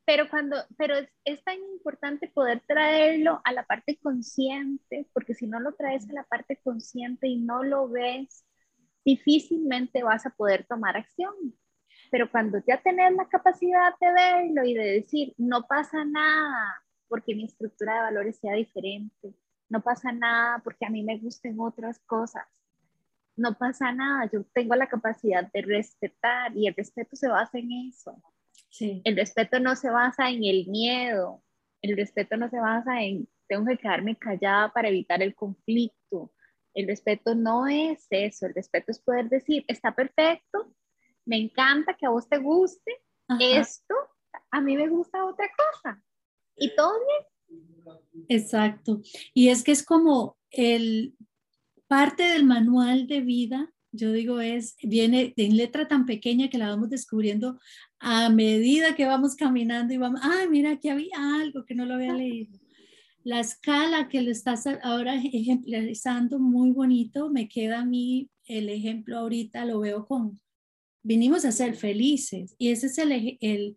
pero 0.05 0.29
cuando, 0.31 0.57
pero 0.77 0.95
es, 1.25 1.45
tan 1.45 1.59
importante 1.73 2.29
poder 2.29 2.63
traerlo 2.67 3.41
a 3.45 3.53
la 3.53 3.65
parte 3.65 3.99
consciente, 3.99 5.09
porque 5.13 5.35
si 5.35 5.47
no 5.47 5.61
lo 5.61 5.75
traes 5.75 6.09
a 6.09 6.13
la 6.13 6.25
parte 6.25 6.61
consciente 6.63 7.27
y 7.27 7.37
no 7.37 7.63
lo 7.63 7.89
ves, 7.89 8.45
difícilmente 9.05 10.03
vas 10.03 10.25
a 10.25 10.31
poder 10.31 10.67
tomar 10.67 10.97
acción. 10.97 11.35
Pero 12.11 12.31
cuando 12.31 12.59
ya 12.67 12.81
tenés 12.81 13.13
la 13.15 13.29
capacidad 13.29 13.95
de 14.01 14.13
verlo 14.13 14.65
y 14.65 14.75
de 14.75 14.85
decir, 14.85 15.35
no 15.37 15.67
pasa 15.67 16.05
nada 16.05 16.83
porque 17.09 17.35
mi 17.35 17.45
estructura 17.45 17.95
de 17.95 18.01
valores 18.01 18.39
sea 18.39 18.55
diferente, 18.55 19.35
no 19.69 19.83
pasa 19.83 20.13
nada 20.13 20.61
porque 20.65 20.87
a 20.87 20.91
mí 20.91 21.03
me 21.03 21.19
gusten 21.19 21.61
otras 21.61 21.99
cosas, 22.07 22.47
no 23.39 23.57
pasa 23.57 23.93
nada, 23.93 24.29
yo 24.33 24.45
tengo 24.53 24.75
la 24.75 24.89
capacidad 24.89 25.51
de 25.53 25.63
respetar 25.63 26.57
y 26.57 26.67
el 26.67 26.75
respeto 26.75 27.17
se 27.17 27.29
basa 27.29 27.59
en 27.59 27.73
eso. 27.89 28.21
El 28.81 29.17
respeto 29.17 29.59
no 29.61 29.75
se 29.77 29.91
basa 29.91 30.31
en 30.31 30.45
el 30.45 30.67
miedo, 30.67 31.43
el 31.83 31.97
respeto 31.97 32.37
no 32.37 32.49
se 32.51 32.61
basa 32.61 33.03
en 33.03 33.29
tengo 33.49 33.65
que 33.65 33.79
quedarme 33.79 34.17
callada 34.17 34.71
para 34.73 34.89
evitar 34.89 35.23
el 35.23 35.35
conflicto. 35.35 36.33
El 36.75 36.87
respeto 36.87 37.35
no 37.35 37.67
es 37.67 38.07
eso, 38.11 38.47
el 38.47 38.55
respeto 38.55 38.93
es 38.93 39.01
poder 39.01 39.29
decir, 39.29 39.65
está 39.67 39.95
perfecto, 39.95 40.73
me 41.25 41.39
encanta 41.39 41.95
que 41.95 42.07
a 42.07 42.11
vos 42.11 42.29
te 42.29 42.39
guste 42.39 43.01
esto, 43.41 43.95
a 44.51 44.61
mí 44.61 44.77
me 44.77 44.89
gusta 44.89 45.25
otra 45.25 45.49
cosa. 45.57 46.03
Y 46.57 46.75
todo 46.75 46.93
bien. 47.07 48.27
Exacto. 48.29 49.01
Y 49.35 49.49
es 49.49 49.65
que 49.65 49.73
es 49.73 49.85
como 49.85 50.39
el 50.51 51.17
parte 51.89 52.23
del 52.23 52.45
manual 52.45 53.07
de 53.07 53.21
vida 53.21 53.73
yo 53.93 54.13
digo, 54.13 54.41
es, 54.41 54.77
viene 54.83 55.33
en 55.37 55.57
letra 55.57 55.89
tan 55.89 56.05
pequeña 56.05 56.49
que 56.49 56.59
la 56.59 56.69
vamos 56.69 56.91
descubriendo 56.91 57.59
a 57.99 58.29
medida 58.29 58.95
que 58.95 59.07
vamos 59.07 59.35
caminando 59.35 59.95
y 59.95 59.97
vamos, 59.97 60.21
ah, 60.23 60.45
mira, 60.51 60.73
aquí 60.73 60.89
había 60.89 61.17
algo 61.41 61.65
que 61.65 61.75
no 61.75 61.87
lo 61.87 61.95
había 61.95 62.13
leído. 62.13 62.59
La 63.25 63.41
escala 63.41 64.09
que 64.09 64.23
lo 64.23 64.31
estás 64.31 64.67
ahora 64.83 65.15
ejemplarizando 65.17 66.39
muy 66.39 66.71
bonito, 66.71 67.31
me 67.31 67.49
queda 67.49 67.81
a 67.81 67.85
mí 67.85 68.31
el 68.45 68.69
ejemplo 68.69 69.19
ahorita, 69.19 69.65
lo 69.65 69.81
veo 69.81 70.07
con, 70.07 70.39
vinimos 71.03 71.45
a 71.45 71.53
ser 71.53 71.75
felices 71.75 72.55
y 72.59 72.69
ese 72.69 72.87
es 72.87 72.99
el, 72.99 73.39
el, 73.41 73.77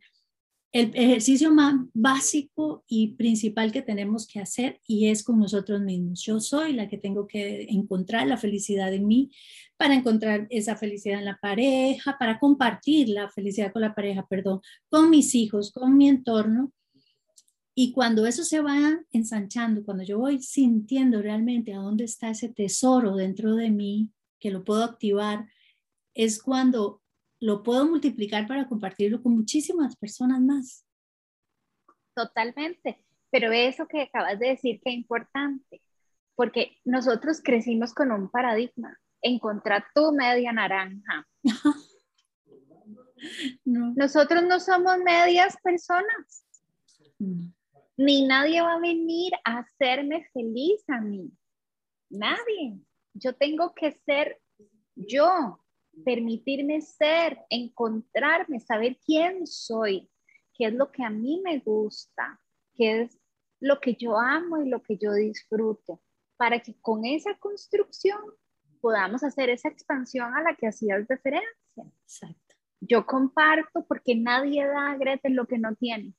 el 0.74 0.92
ejercicio 0.96 1.54
más 1.54 1.76
básico 1.94 2.86
y 2.88 3.16
principal 3.16 3.74
que 3.74 3.82
tenemos 3.82 4.26
que 4.26 4.40
hacer 4.40 4.80
y 4.88 5.08
es 5.08 5.22
con 5.22 5.38
nosotros 5.38 5.82
mismos. 5.82 6.24
Yo 6.24 6.40
soy 6.40 6.74
la 6.74 6.88
que 6.88 6.98
tengo 6.98 7.28
que 7.28 7.64
encontrar 7.70 8.26
la 8.28 8.38
felicidad 8.38 8.94
en 8.94 9.06
mí 9.06 9.32
para 9.76 9.96
encontrar 9.96 10.48
esa 10.50 10.78
felicidad 10.78 11.20
en 11.20 11.26
la 11.26 11.40
pareja, 11.42 12.18
para 12.18 12.40
compartir 12.40 13.10
la 13.10 13.30
felicidad 13.30 13.74
con 13.74 13.82
la 13.82 13.94
pareja, 13.94 14.26
perdón, 14.28 14.62
con 14.90 15.10
mis 15.10 15.36
hijos, 15.36 15.72
con 15.72 15.98
mi 15.98 16.08
entorno. 16.08 16.72
Y 17.76 17.92
cuando 17.92 18.26
eso 18.26 18.44
se 18.44 18.62
va 18.62 18.78
ensanchando, 19.12 19.84
cuando 19.84 20.04
yo 20.04 20.20
voy 20.20 20.42
sintiendo 20.42 21.22
realmente 21.22 21.74
a 21.74 21.80
dónde 21.80 22.06
está 22.06 22.30
ese 22.30 22.48
tesoro 22.48 23.16
dentro 23.16 23.56
de 23.56 23.72
mí, 23.72 24.10
que 24.40 24.52
lo 24.52 24.64
puedo 24.64 24.84
activar, 24.84 25.48
es 26.14 26.42
cuando 26.42 27.01
lo 27.42 27.64
puedo 27.64 27.86
multiplicar 27.86 28.48
para 28.48 28.68
compartirlo 28.68 29.22
con 29.22 29.36
muchísimas 29.36 29.96
personas 29.98 30.40
más. 30.40 30.86
Totalmente, 32.14 33.04
pero 33.32 33.52
eso 33.52 33.88
que 33.88 34.04
acabas 34.04 34.40
de 34.40 34.50
decir 34.50 34.80
que 34.82 34.92
es 34.92 34.96
importante, 34.96 35.82
porque 36.36 36.78
nosotros 36.86 37.42
crecimos 37.44 37.94
con 37.94 38.12
un 38.12 38.30
paradigma, 38.30 38.96
encontrar 39.22 39.86
tu 39.94 40.12
media 40.14 40.54
naranja. 40.54 41.28
Nosotros 43.66 44.44
no 44.44 44.60
somos 44.60 44.98
medias 45.00 45.56
personas, 45.64 46.46
ni 47.98 48.26
nadie 48.26 48.62
va 48.62 48.74
a 48.74 48.80
venir 48.80 49.32
a 49.44 49.60
hacerme 49.60 50.28
feliz 50.34 50.84
a 50.90 51.02
mí, 51.02 51.32
nadie. 52.10 52.80
Yo 53.14 53.36
tengo 53.36 53.74
que 53.76 53.92
ser 53.92 54.42
yo, 54.96 55.61
permitirme 56.04 56.82
ser, 56.82 57.40
encontrarme, 57.50 58.60
saber 58.60 58.98
quién 59.06 59.48
soy, 59.48 60.10
qué 60.54 60.66
es 60.66 60.74
lo 60.74 60.92
que 60.92 61.04
a 61.04 61.10
mí 61.10 61.42
me 61.44 61.60
gusta, 61.60 62.40
qué 62.76 63.02
es 63.02 63.20
lo 63.60 63.80
que 63.80 63.96
yo 63.96 64.18
amo 64.18 64.62
y 64.62 64.70
lo 64.70 64.82
que 64.82 64.98
yo 64.98 65.14
disfruto, 65.14 66.02
para 66.38 66.60
que 66.60 66.76
con 66.82 67.06
esa 67.06 67.38
construcción 67.38 68.20
podamos 68.82 69.24
hacer 69.24 69.50
esa 69.50 69.70
expansión 69.70 70.34
a 70.36 70.42
la 70.42 70.56
que 70.56 70.68
hacías 70.68 71.08
referencia. 71.08 71.86
Exacto. 72.04 72.56
Yo 72.80 73.06
comparto 73.06 73.86
porque 73.88 74.16
nadie 74.16 74.66
da 74.66 74.92
a 74.92 74.98
Gretel 74.98 75.34
lo 75.34 75.46
que 75.46 75.60
no 75.60 75.76
tiene. 75.76 76.16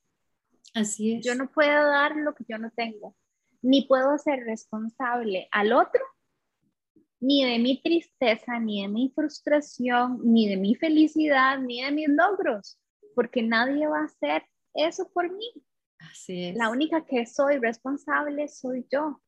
Así 0.75 1.15
es. 1.15 1.25
Yo 1.25 1.35
no 1.35 1.51
puedo 1.51 1.89
dar 1.89 2.15
lo 2.17 2.35
que 2.35 2.45
yo 2.49 2.57
no 2.59 2.71
tengo, 2.71 3.17
ni 3.61 3.83
puedo 3.83 4.17
ser 4.19 4.45
responsable 4.45 5.49
al 5.51 5.73
otro 5.73 6.03
ni 7.23 7.45
de 7.45 7.59
mi 7.61 7.81
tristeza, 7.81 8.59
ni 8.59 8.83
de 8.83 8.89
mi 8.89 9.13
frustración, 9.15 10.19
ni 10.25 10.49
de 10.49 10.57
mi 10.57 10.75
felicidad, 10.75 11.57
ni 11.57 11.81
de 11.81 11.93
mis 11.93 12.09
logros, 12.09 12.81
porque 13.15 13.43
nadie 13.43 13.87
va 13.87 14.01
a 14.01 14.05
hacer 14.07 14.45
eso 14.75 15.09
por 15.15 15.33
mí. 15.33 15.53
Así 16.01 16.47
es. 16.47 16.57
La 16.57 16.69
única 16.69 17.07
que 17.07 17.25
soy 17.25 17.59
responsable 17.59 18.49
soy 18.49 18.85
yo. 18.91 19.23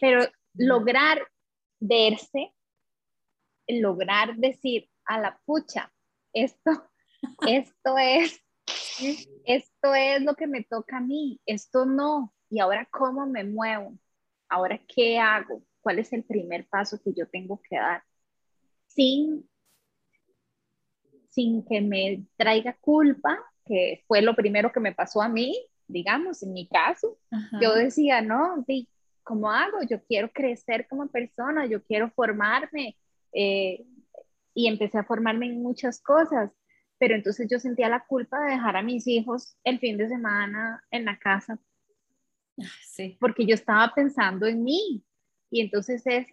Pero 0.00 0.24
lograr 0.54 1.20
verse, 1.78 2.52
lograr 3.68 4.34
decir 4.36 4.90
a 5.04 5.20
la 5.20 5.40
pucha, 5.44 5.92
esto, 6.32 6.90
esto 7.46 7.98
es, 7.98 8.42
esto 9.44 9.94
es 9.94 10.22
lo 10.22 10.34
que 10.34 10.48
me 10.48 10.64
toca 10.64 10.96
a 10.96 11.00
mí, 11.00 11.40
esto 11.46 11.86
no, 11.86 12.34
y 12.50 12.58
ahora 12.58 12.88
cómo 12.90 13.26
me 13.26 13.44
muevo, 13.44 13.96
ahora 14.48 14.80
qué 14.88 15.20
hago, 15.20 15.62
cuál 15.84 15.98
es 15.98 16.12
el 16.14 16.24
primer 16.24 16.66
paso 16.66 16.98
que 17.04 17.12
yo 17.12 17.28
tengo 17.28 17.60
que 17.68 17.76
dar 17.76 18.02
sin, 18.86 19.48
sin 21.28 21.64
que 21.64 21.80
me 21.82 22.24
traiga 22.36 22.76
culpa, 22.80 23.38
que 23.66 24.02
fue 24.08 24.22
lo 24.22 24.34
primero 24.34 24.72
que 24.72 24.80
me 24.80 24.94
pasó 24.94 25.20
a 25.20 25.28
mí, 25.28 25.54
digamos, 25.86 26.42
en 26.42 26.54
mi 26.54 26.66
caso. 26.66 27.18
Yo 27.60 27.74
decía, 27.74 28.22
no, 28.22 28.64
¿cómo 29.22 29.50
hago? 29.50 29.82
Yo 29.88 30.02
quiero 30.04 30.30
crecer 30.32 30.86
como 30.88 31.06
persona, 31.08 31.66
yo 31.66 31.82
quiero 31.82 32.10
formarme. 32.10 32.96
Eh, 33.32 33.84
y 34.54 34.68
empecé 34.68 34.98
a 34.98 35.04
formarme 35.04 35.46
en 35.46 35.62
muchas 35.62 36.00
cosas, 36.00 36.52
pero 36.98 37.14
entonces 37.16 37.48
yo 37.50 37.58
sentía 37.58 37.88
la 37.88 38.06
culpa 38.06 38.38
de 38.40 38.52
dejar 38.52 38.76
a 38.76 38.82
mis 38.82 39.06
hijos 39.06 39.56
el 39.64 39.80
fin 39.80 39.98
de 39.98 40.08
semana 40.08 40.82
en 40.90 41.04
la 41.04 41.18
casa. 41.18 41.58
Ah, 42.58 42.64
sí. 42.86 43.16
Porque 43.20 43.44
yo 43.44 43.54
estaba 43.54 43.92
pensando 43.92 44.46
en 44.46 44.62
mí. 44.62 45.04
Y 45.54 45.60
entonces 45.60 46.02
es, 46.06 46.26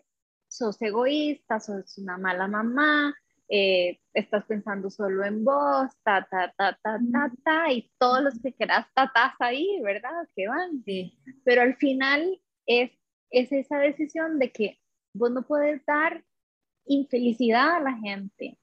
sos 0.47 0.81
egoísta, 0.81 1.59
sos 1.59 1.95
una 1.99 2.17
mala 2.17 2.47
mamá, 2.47 3.15
eh, 3.49 3.99
estás 4.15 4.45
pensando 4.45 4.89
solo 4.89 5.23
en 5.23 5.45
vos, 5.45 5.91
ta, 6.03 6.27
ta, 6.27 6.51
ta, 6.57 6.75
ta, 6.81 6.99
ta, 7.13 7.31
ta, 7.45 7.71
y 7.71 7.91
todos 7.99 8.23
los 8.23 8.39
que 8.41 8.51
quieras 8.51 8.87
tatás 8.95 9.35
ahí, 9.37 9.79
¿verdad? 9.83 10.27
Que 10.35 10.47
van. 10.47 10.83
Sí. 10.85 11.19
Pero 11.43 11.61
al 11.61 11.75
final 11.75 12.41
es, 12.65 12.93
es 13.29 13.51
esa 13.51 13.77
decisión 13.77 14.39
de 14.39 14.51
que 14.51 14.79
vos 15.13 15.29
no 15.29 15.45
puedes 15.45 15.85
dar 15.85 16.25
infelicidad 16.87 17.75
a 17.75 17.79
la 17.79 17.93
gente. 17.99 18.57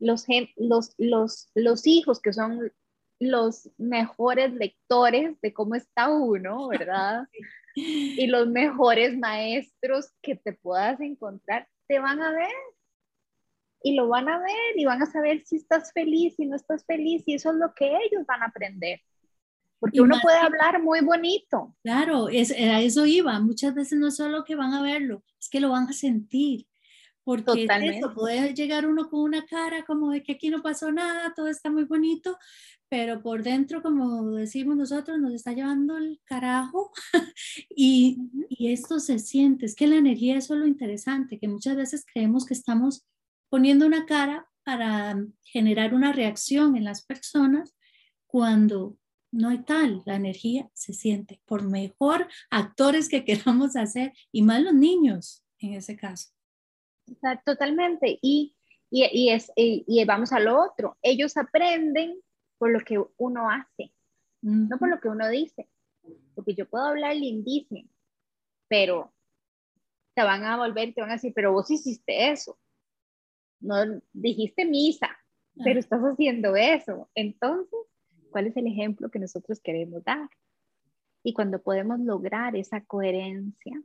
Los, 0.00 0.26
los, 0.56 0.92
los, 0.98 1.52
los 1.54 1.86
hijos 1.86 2.20
que 2.20 2.32
son 2.32 2.72
los 3.20 3.70
mejores 3.78 4.52
lectores 4.54 5.40
de 5.40 5.54
cómo 5.54 5.76
está 5.76 6.08
uno, 6.08 6.66
¿verdad? 6.66 7.28
y 7.74 8.26
los 8.26 8.48
mejores 8.48 9.16
maestros 9.18 10.12
que 10.22 10.36
te 10.36 10.52
puedas 10.52 11.00
encontrar, 11.00 11.68
te 11.86 11.98
van 11.98 12.22
a 12.22 12.30
ver 12.32 12.54
y 13.82 13.94
lo 13.94 14.08
van 14.08 14.28
a 14.28 14.38
ver 14.38 14.76
y 14.76 14.84
van 14.84 15.02
a 15.02 15.06
saber 15.06 15.42
si 15.44 15.56
estás 15.56 15.92
feliz, 15.92 16.34
si 16.36 16.46
no 16.46 16.56
estás 16.56 16.84
feliz 16.86 17.22
y 17.26 17.34
eso 17.34 17.50
es 17.50 17.56
lo 17.56 17.74
que 17.74 17.86
ellos 17.86 18.24
van 18.26 18.42
a 18.42 18.46
aprender. 18.46 19.00
Porque 19.78 20.00
uno 20.00 20.16
puede 20.22 20.38
hablar 20.38 20.82
muy 20.82 21.02
bonito. 21.02 21.76
Claro, 21.82 22.30
es, 22.30 22.50
a 22.52 22.80
eso 22.80 23.04
iba. 23.04 23.38
Muchas 23.40 23.74
veces 23.74 23.98
no 23.98 24.10
solo 24.10 24.42
que 24.44 24.54
van 24.54 24.72
a 24.72 24.80
verlo, 24.80 25.22
es 25.38 25.50
que 25.50 25.60
lo 25.60 25.68
van 25.68 25.86
a 25.88 25.92
sentir. 25.92 26.66
Porque 27.24 27.66
eso, 27.66 28.14
puede 28.14 28.54
llegar 28.54 28.86
uno 28.86 29.08
con 29.08 29.20
una 29.20 29.44
cara 29.46 29.84
como 29.84 30.10
de 30.10 30.22
que 30.22 30.32
aquí 30.32 30.50
no 30.50 30.62
pasó 30.62 30.92
nada, 30.92 31.32
todo 31.34 31.48
está 31.48 31.70
muy 31.70 31.84
bonito, 31.84 32.38
pero 32.94 33.20
por 33.20 33.42
dentro, 33.42 33.82
como 33.82 34.30
decimos 34.36 34.76
nosotros, 34.76 35.18
nos 35.18 35.34
está 35.34 35.52
llevando 35.52 35.96
el 35.96 36.20
carajo 36.22 36.92
y, 37.68 38.30
y, 38.48 38.72
esto 38.72 39.00
se 39.00 39.18
siente. 39.18 39.66
Es 39.66 39.74
que 39.74 39.88
la 39.88 39.96
energía 39.96 40.36
es 40.36 40.48
lo 40.48 40.64
interesante, 40.64 41.40
que 41.40 41.48
muchas 41.48 41.74
veces 41.74 42.06
creemos 42.06 42.46
que 42.46 42.54
estamos 42.54 43.04
poniendo 43.48 43.84
una 43.84 44.06
cara 44.06 44.46
para 44.62 45.20
generar 45.42 45.92
una 45.92 46.12
reacción 46.12 46.76
en 46.76 46.84
las 46.84 47.04
personas 47.04 47.74
cuando 48.28 48.96
no 49.32 49.48
hay 49.48 49.64
tal, 49.64 50.04
la 50.06 50.14
energía 50.14 50.70
se 50.72 50.92
siente, 50.92 51.40
por 51.46 51.68
mejor 51.68 52.28
actores 52.48 53.08
que 53.08 53.24
queramos 53.24 53.74
hacer, 53.74 54.12
y 54.30 54.42
más 54.42 54.62
los 54.62 54.72
niños 54.72 55.42
en 55.58 55.74
ese 55.74 55.96
caso. 55.96 56.30
totalmente, 57.44 58.20
y, 58.22 58.54
y, 58.88 59.30
es, 59.30 59.50
y, 59.56 60.04
vamos 60.04 60.32
a 60.32 60.38
lo 60.38 60.62
otro, 60.62 60.96
ellos 61.02 61.36
aprenden 61.36 62.20
por 62.64 62.72
lo 62.72 62.80
que 62.80 62.98
uno 63.18 63.50
hace, 63.50 63.92
no 64.40 64.78
por 64.78 64.88
lo 64.88 64.98
que 64.98 65.08
uno 65.08 65.28
dice, 65.28 65.68
porque 66.34 66.54
yo 66.54 66.66
puedo 66.66 66.86
hablar 66.86 67.14
lindísimo, 67.14 67.90
pero 68.68 69.12
te 70.14 70.22
van 70.22 70.44
a 70.44 70.56
volver, 70.56 70.94
te 70.94 71.02
van 71.02 71.10
a 71.10 71.16
decir, 71.16 71.34
pero 71.34 71.52
vos 71.52 71.70
hiciste 71.70 72.30
eso, 72.30 72.58
no 73.60 74.00
dijiste 74.14 74.64
misa, 74.64 75.14
pero 75.62 75.78
estás 75.78 76.00
haciendo 76.00 76.56
eso, 76.56 77.10
entonces 77.14 77.78
cuál 78.30 78.46
es 78.46 78.56
el 78.56 78.66
ejemplo 78.66 79.10
que 79.10 79.18
nosotros 79.18 79.60
queremos 79.60 80.02
dar. 80.02 80.30
Y 81.22 81.34
cuando 81.34 81.62
podemos 81.62 82.00
lograr 82.00 82.56
esa 82.56 82.82
coherencia 82.82 83.78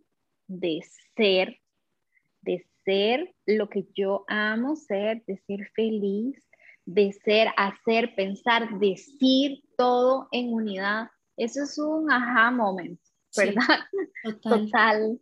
de 0.47 0.79
ser, 1.17 1.59
de 2.43 2.65
ser 2.85 3.35
lo 3.45 3.69
que 3.69 3.89
yo 3.93 4.23
amo 4.29 4.77
ser, 4.77 5.25
de 5.25 5.35
ser 5.35 5.69
feliz, 5.75 6.48
de 6.89 7.13
ser, 7.13 7.49
hacer, 7.55 8.15
pensar, 8.15 8.79
decir 8.79 9.61
todo 9.77 10.27
en 10.31 10.51
unidad, 10.51 11.07
eso 11.37 11.63
es 11.63 11.77
un 11.77 12.11
aha 12.11 12.49
moment, 12.49 12.99
¿verdad? 13.37 13.79
total. 14.41 15.19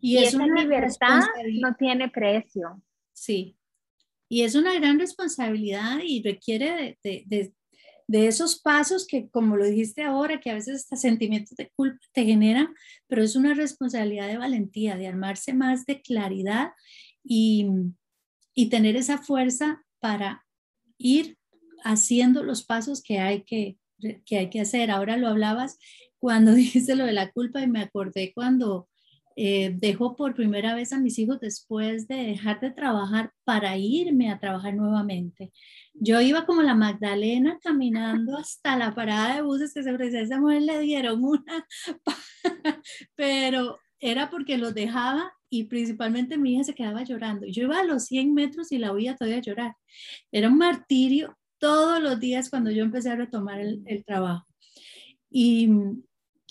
Y, 0.00 0.18
esa 0.18 0.44
libertad 0.44 1.20
no 1.60 1.74
tiene 1.76 2.08
precio. 2.08 2.82
Sí. 3.12 3.56
Y 4.28 4.42
es 4.42 4.56
una 4.56 4.74
gran 4.74 4.98
responsabilidad 4.98 6.00
y 6.02 6.22
requiere 6.22 6.98
de, 7.04 7.52
de 8.10 8.26
esos 8.26 8.60
pasos 8.60 9.06
que, 9.06 9.28
como 9.30 9.56
lo 9.56 9.64
dijiste 9.64 10.02
ahora, 10.02 10.40
que 10.40 10.50
a 10.50 10.54
veces 10.54 10.82
hasta 10.82 10.96
sentimientos 10.96 11.56
de 11.56 11.70
culpa 11.76 12.04
te 12.12 12.24
generan, 12.24 12.74
pero 13.06 13.22
es 13.22 13.36
una 13.36 13.54
responsabilidad 13.54 14.26
de 14.26 14.38
valentía, 14.38 14.96
de 14.96 15.06
armarse 15.06 15.54
más 15.54 15.86
de 15.86 16.02
claridad 16.02 16.72
y, 17.22 17.68
y 18.54 18.68
tener 18.68 18.96
esa 18.96 19.18
fuerza 19.18 19.84
para 20.00 20.44
ir 21.00 21.38
haciendo 21.82 22.44
los 22.44 22.64
pasos 22.64 23.02
que 23.02 23.18
hay 23.18 23.42
que, 23.42 23.78
que 24.24 24.38
hay 24.38 24.50
que 24.50 24.60
hacer. 24.60 24.90
Ahora 24.90 25.16
lo 25.16 25.28
hablabas 25.28 25.78
cuando 26.18 26.52
dijiste 26.54 26.94
lo 26.94 27.06
de 27.06 27.12
la 27.12 27.32
culpa 27.32 27.62
y 27.62 27.66
me 27.66 27.80
acordé 27.80 28.32
cuando 28.34 28.88
eh, 29.36 29.96
por 30.18 30.34
primera 30.34 30.74
vez 30.74 30.92
a 30.92 30.98
mis 30.98 31.18
hijos 31.18 31.40
después 31.40 32.06
de 32.08 32.16
dejar 32.16 32.60
de 32.60 32.72
trabajar 32.72 33.32
para 33.44 33.76
irme 33.78 34.30
a 34.30 34.38
trabajar 34.38 34.74
nuevamente. 34.74 35.50
Yo 35.94 36.20
iba 36.20 36.44
como 36.44 36.62
la 36.62 36.74
Magdalena 36.74 37.58
caminando 37.62 38.36
hasta 38.36 38.76
la 38.76 38.94
parada 38.94 39.36
de 39.36 39.42
buses 39.42 39.72
que 39.72 39.82
se 39.82 39.92
ofrecía 39.92 40.20
esa 40.20 40.38
mujer, 40.38 40.62
le 40.62 40.80
dieron 40.80 41.24
una, 41.24 41.66
pero 43.14 43.78
era 43.98 44.28
porque 44.28 44.58
los 44.58 44.74
dejaba 44.74 45.32
y 45.50 45.64
principalmente 45.64 46.38
mi 46.38 46.54
hija 46.54 46.64
se 46.64 46.74
quedaba 46.74 47.02
llorando. 47.02 47.46
Yo 47.46 47.64
iba 47.64 47.80
a 47.80 47.84
los 47.84 48.04
100 48.04 48.32
metros 48.32 48.70
y 48.72 48.78
la 48.78 48.92
oía 48.92 49.16
todavía 49.16 49.40
llorar. 49.40 49.76
Era 50.30 50.48
un 50.48 50.56
martirio 50.56 51.36
todos 51.58 52.00
los 52.00 52.18
días 52.20 52.48
cuando 52.48 52.70
yo 52.70 52.84
empecé 52.84 53.10
a 53.10 53.16
retomar 53.16 53.60
el, 53.60 53.82
el 53.86 54.04
trabajo. 54.04 54.46
Y, 55.28 55.68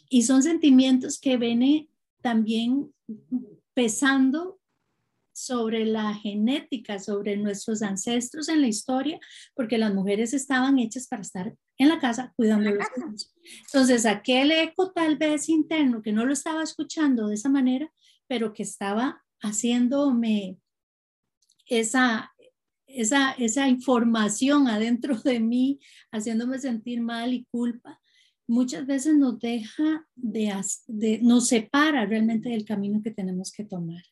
y 0.09 0.23
son 0.23 0.43
sentimientos 0.43 1.19
que 1.19 1.37
vienen 1.37 1.89
también 2.21 2.93
pesando 3.73 4.59
sobre 5.31 5.85
la 5.85 6.13
genética, 6.15 6.99
sobre 6.99 7.37
nuestros 7.37 7.81
ancestros 7.81 8.49
en 8.49 8.59
la 8.59 8.67
historia, 8.67 9.19
porque 9.55 9.77
las 9.77 9.93
mujeres 9.93 10.33
estaban 10.33 10.77
hechas 10.79 11.07
para 11.07 11.21
estar 11.21 11.55
en 11.77 11.87
la 11.87 11.99
casa 11.99 12.33
cuidando 12.35 12.69
a 12.69 12.73
los 12.73 12.85
hijos. 12.97 13.33
Entonces, 13.67 14.05
aquel 14.05 14.51
eco 14.51 14.91
tal 14.91 15.17
vez 15.17 15.47
interno 15.47 16.01
que 16.01 16.11
no 16.11 16.25
lo 16.25 16.33
estaba 16.33 16.61
escuchando 16.61 17.27
de 17.27 17.35
esa 17.35 17.47
manera, 17.47 17.89
pero 18.29 18.53
que 18.53 18.63
estaba 18.63 19.25
haciéndome 19.41 20.59
esa, 21.65 22.31
esa, 22.85 23.31
esa 23.31 23.67
información 23.67 24.67
adentro 24.67 25.17
de 25.17 25.39
mí, 25.39 25.79
haciéndome 26.11 26.59
sentir 26.59 27.01
mal 27.01 27.33
y 27.33 27.45
culpa, 27.51 27.99
muchas 28.47 28.85
veces 28.85 29.17
nos 29.17 29.39
deja 29.39 30.07
de, 30.15 31.19
nos 31.23 31.47
separa 31.47 32.05
realmente 32.05 32.49
del 32.49 32.65
camino 32.65 33.01
que 33.03 33.11
tenemos 33.11 33.51
que 33.51 33.65
tomar. 33.65 34.03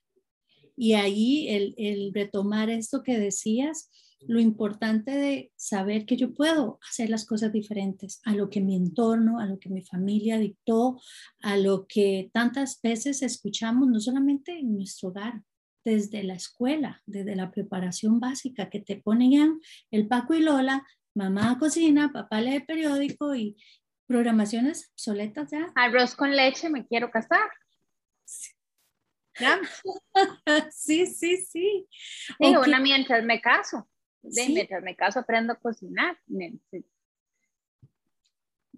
Y 0.76 0.94
ahí 0.94 1.48
el 1.78 2.12
retomar 2.14 2.70
esto 2.70 3.02
que 3.04 3.18
decías, 3.18 3.90
lo 4.22 4.40
importante 4.40 5.12
de 5.12 5.52
saber 5.56 6.06
que 6.06 6.18
yo 6.18 6.34
puedo 6.34 6.80
hacer 6.90 7.10
las 7.10 7.26
cosas 7.26 7.52
diferentes 7.52 8.22
a 8.26 8.34
lo 8.34 8.50
que 8.50 8.62
mi 8.62 8.76
entorno, 8.76 9.40
a 9.40 9.46
lo 9.46 9.60
que 9.60 9.70
mi 9.70 9.84
familia 9.84 10.38
dictó, 10.40 11.00
a 11.42 11.58
lo 11.58 11.86
que 11.88 12.30
tantas 12.34 12.82
veces 12.82 13.22
escuchamos, 13.22 13.88
no 13.88 14.00
solamente 14.00 14.58
en 14.58 14.76
nuestro 14.76 15.10
hogar, 15.10 15.42
desde 15.86 16.24
la 16.24 16.34
escuela, 16.34 17.02
desde 17.06 17.36
la 17.36 17.50
preparación 17.50 18.20
básica, 18.20 18.70
que 18.70 18.82
te 18.82 18.98
ponían 18.98 19.62
el 19.90 20.08
Paco 20.08 20.34
y 20.34 20.42
Lola, 20.42 20.86
mamá 21.14 21.58
cocina, 21.60 22.12
papá 22.12 22.42
lee 22.42 22.60
periódico 22.60 23.34
y 23.34 23.56
programaciones 24.06 24.90
obsoletas 24.92 25.52
ya. 25.52 25.72
Arroz 25.76 26.14
con 26.16 26.36
leche, 26.36 26.70
me 26.70 26.86
quiero 26.86 27.10
casar. 27.10 27.50
sí, 28.14 28.52
sí, 31.06 31.38
sí. 31.38 31.88
Sí, 31.88 32.36
una 32.40 32.80
mientras 32.82 33.24
me 33.24 33.40
caso. 33.40 33.88
Mientras 34.36 34.84
me 34.84 34.96
caso 34.96 35.20
aprendo 35.20 35.54
a 35.54 35.58
cocinar. 35.58 36.18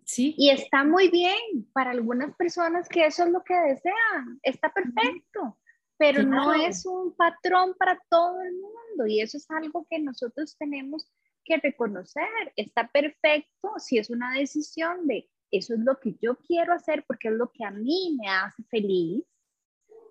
Sí. 0.05 0.33
Y 0.37 0.49
está 0.49 0.83
muy 0.83 1.09
bien 1.09 1.69
para 1.71 1.91
algunas 1.91 2.35
personas 2.35 2.89
que 2.89 3.05
eso 3.05 3.23
es 3.23 3.31
lo 3.31 3.43
que 3.43 3.53
desean. 3.53 4.39
Está 4.41 4.73
perfecto. 4.73 5.57
Pero 5.97 6.23
no 6.23 6.53
es 6.53 6.85
un 6.85 7.13
patrón 7.13 7.75
para 7.77 8.01
todo 8.09 8.41
el 8.41 8.53
mundo. 8.53 9.05
Y 9.05 9.21
eso 9.21 9.37
es 9.37 9.49
algo 9.51 9.85
que 9.89 9.99
nosotros 9.99 10.55
tenemos 10.57 11.11
que 11.43 11.57
reconocer. 11.57 12.53
Está 12.55 12.87
perfecto 12.87 13.73
si 13.77 13.97
es 13.97 14.09
una 14.09 14.33
decisión 14.33 15.07
de 15.07 15.29
eso 15.51 15.73
es 15.73 15.79
lo 15.79 15.99
que 15.99 16.15
yo 16.21 16.37
quiero 16.37 16.73
hacer 16.73 17.03
porque 17.07 17.29
es 17.29 17.33
lo 17.33 17.51
que 17.51 17.63
a 17.65 17.71
mí 17.71 18.17
me 18.19 18.29
hace 18.29 18.63
feliz 18.63 19.23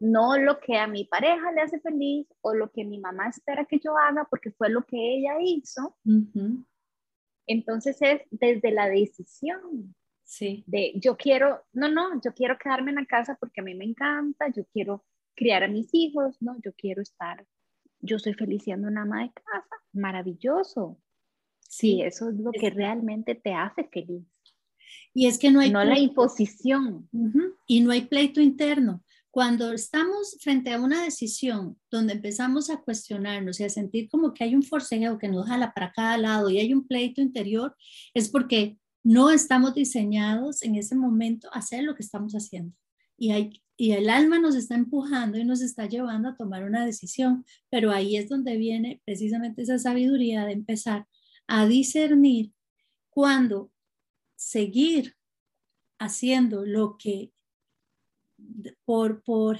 no 0.00 0.38
lo 0.38 0.60
que 0.60 0.76
a 0.78 0.86
mi 0.86 1.04
pareja 1.04 1.52
le 1.52 1.62
hace 1.62 1.80
feliz 1.80 2.26
o 2.40 2.54
lo 2.54 2.70
que 2.70 2.84
mi 2.84 2.98
mamá 2.98 3.28
espera 3.28 3.64
que 3.64 3.78
yo 3.78 3.96
haga 3.96 4.26
porque 4.30 4.50
fue 4.52 4.70
lo 4.70 4.84
que 4.84 4.96
ella 4.96 5.34
hizo. 5.40 5.96
Entonces 7.46 7.96
es 8.00 8.22
desde 8.30 8.70
la 8.70 8.88
decisión. 8.88 9.94
Sí. 10.24 10.62
De 10.66 10.92
yo 10.96 11.16
quiero, 11.16 11.64
no, 11.72 11.88
no, 11.88 12.20
yo 12.20 12.34
quiero 12.34 12.58
quedarme 12.58 12.90
en 12.90 12.96
la 12.96 13.06
casa 13.06 13.36
porque 13.40 13.60
a 13.60 13.64
mí 13.64 13.74
me 13.74 13.86
encanta, 13.86 14.48
yo 14.54 14.64
quiero 14.66 15.04
criar 15.34 15.62
a 15.62 15.68
mis 15.68 15.88
hijos, 15.92 16.36
no, 16.40 16.56
yo 16.62 16.72
quiero 16.74 17.00
estar, 17.00 17.46
yo 18.00 18.18
soy 18.18 18.34
feliz 18.34 18.64
siendo 18.64 18.88
una 18.88 19.02
ama 19.02 19.22
de 19.22 19.32
casa, 19.32 19.76
maravilloso. 19.92 21.00
Sí, 21.60 22.02
eso 22.02 22.30
es 22.30 22.36
lo 22.36 22.50
que 22.52 22.70
realmente 22.70 23.34
te 23.34 23.54
hace 23.54 23.84
feliz. 23.84 24.26
Y 25.14 25.26
es 25.26 25.38
que 25.38 25.50
no 25.50 25.60
hay... 25.60 25.70
No 25.70 25.84
la 25.84 25.98
imposición. 25.98 27.08
Y 27.66 27.80
no 27.80 27.90
hay 27.90 28.02
pleito 28.02 28.40
interno. 28.40 29.02
Cuando 29.38 29.72
estamos 29.72 30.36
frente 30.40 30.72
a 30.72 30.80
una 30.80 31.04
decisión 31.04 31.78
donde 31.92 32.14
empezamos 32.14 32.70
a 32.70 32.78
cuestionarnos 32.78 33.60
y 33.60 33.62
a 33.62 33.68
sentir 33.68 34.08
como 34.08 34.34
que 34.34 34.42
hay 34.42 34.56
un 34.56 34.64
forcejeo 34.64 35.16
que 35.16 35.28
nos 35.28 35.46
jala 35.46 35.72
para 35.72 35.92
cada 35.92 36.18
lado 36.18 36.50
y 36.50 36.58
hay 36.58 36.74
un 36.74 36.84
pleito 36.84 37.20
interior, 37.20 37.76
es 38.14 38.28
porque 38.30 38.78
no 39.04 39.30
estamos 39.30 39.76
diseñados 39.76 40.64
en 40.64 40.74
ese 40.74 40.96
momento 40.96 41.48
a 41.52 41.60
hacer 41.60 41.84
lo 41.84 41.94
que 41.94 42.02
estamos 42.02 42.32
haciendo. 42.32 42.74
Y, 43.16 43.30
hay, 43.30 43.62
y 43.76 43.92
el 43.92 44.10
alma 44.10 44.40
nos 44.40 44.56
está 44.56 44.74
empujando 44.74 45.38
y 45.38 45.44
nos 45.44 45.60
está 45.60 45.86
llevando 45.86 46.30
a 46.30 46.36
tomar 46.36 46.64
una 46.64 46.84
decisión, 46.84 47.44
pero 47.70 47.92
ahí 47.92 48.16
es 48.16 48.28
donde 48.28 48.56
viene 48.56 49.00
precisamente 49.04 49.62
esa 49.62 49.78
sabiduría 49.78 50.46
de 50.46 50.52
empezar 50.54 51.06
a 51.46 51.64
discernir 51.68 52.50
cuando 53.08 53.70
seguir 54.34 55.14
haciendo 56.00 56.66
lo 56.66 56.98
que 56.98 57.30
por, 58.84 59.22
por, 59.22 59.58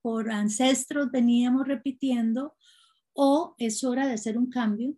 por 0.00 0.30
ancestros 0.30 1.10
veníamos 1.10 1.66
repitiendo 1.66 2.54
o 3.12 3.54
es 3.58 3.84
hora 3.84 4.06
de 4.06 4.14
hacer 4.14 4.38
un 4.38 4.48
cambio 4.48 4.94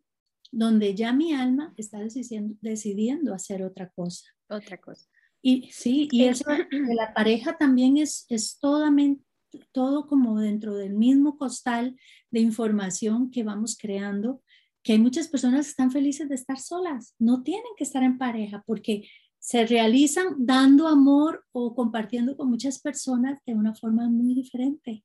donde 0.53 0.95
ya 0.95 1.13
mi 1.13 1.33
alma 1.33 1.75
está 1.77 1.99
decidiendo, 1.99 2.57
decidiendo 2.61 3.35
hacer 3.35 3.63
otra 3.63 3.91
cosa. 3.91 4.31
Otra 4.49 4.79
cosa. 4.79 5.09
Y 5.43 5.69
sí, 5.73 6.09
y 6.11 6.25
eso 6.25 6.45
de 6.49 6.95
la 6.95 7.13
pareja 7.13 7.59
también 7.59 7.97
es, 7.97 8.25
es 8.29 8.59
todo 8.59 10.07
como 10.07 10.41
dentro 10.41 10.75
del 10.75 10.95
mismo 10.95 11.37
costal 11.37 11.97
de 12.31 12.41
información 12.41 13.31
que 13.31 13.43
vamos 13.43 13.77
creando 13.77 14.43
que 14.85 14.93
hay 14.93 14.99
muchas 14.99 15.29
personas 15.29 15.67
que 15.67 15.71
están 15.71 15.91
felices 15.91 16.29
de 16.29 16.35
estar 16.35 16.59
solas, 16.59 17.15
no 17.19 17.43
tienen 17.43 17.73
que 17.77 17.85
estar 17.85 18.03
en 18.03 18.19
pareja 18.19 18.63
porque 18.67 19.09
se 19.45 19.67
realizan 19.67 20.47
dando 20.47 20.89
amor 20.89 21.45
o 21.53 21.75
compartiendo 21.75 22.35
con 22.35 22.49
muchas 22.49 22.81
personas 22.81 23.39
de 23.45 23.55
una 23.55 23.75
forma 23.75 24.09
muy 24.09 24.33
diferente. 24.35 25.05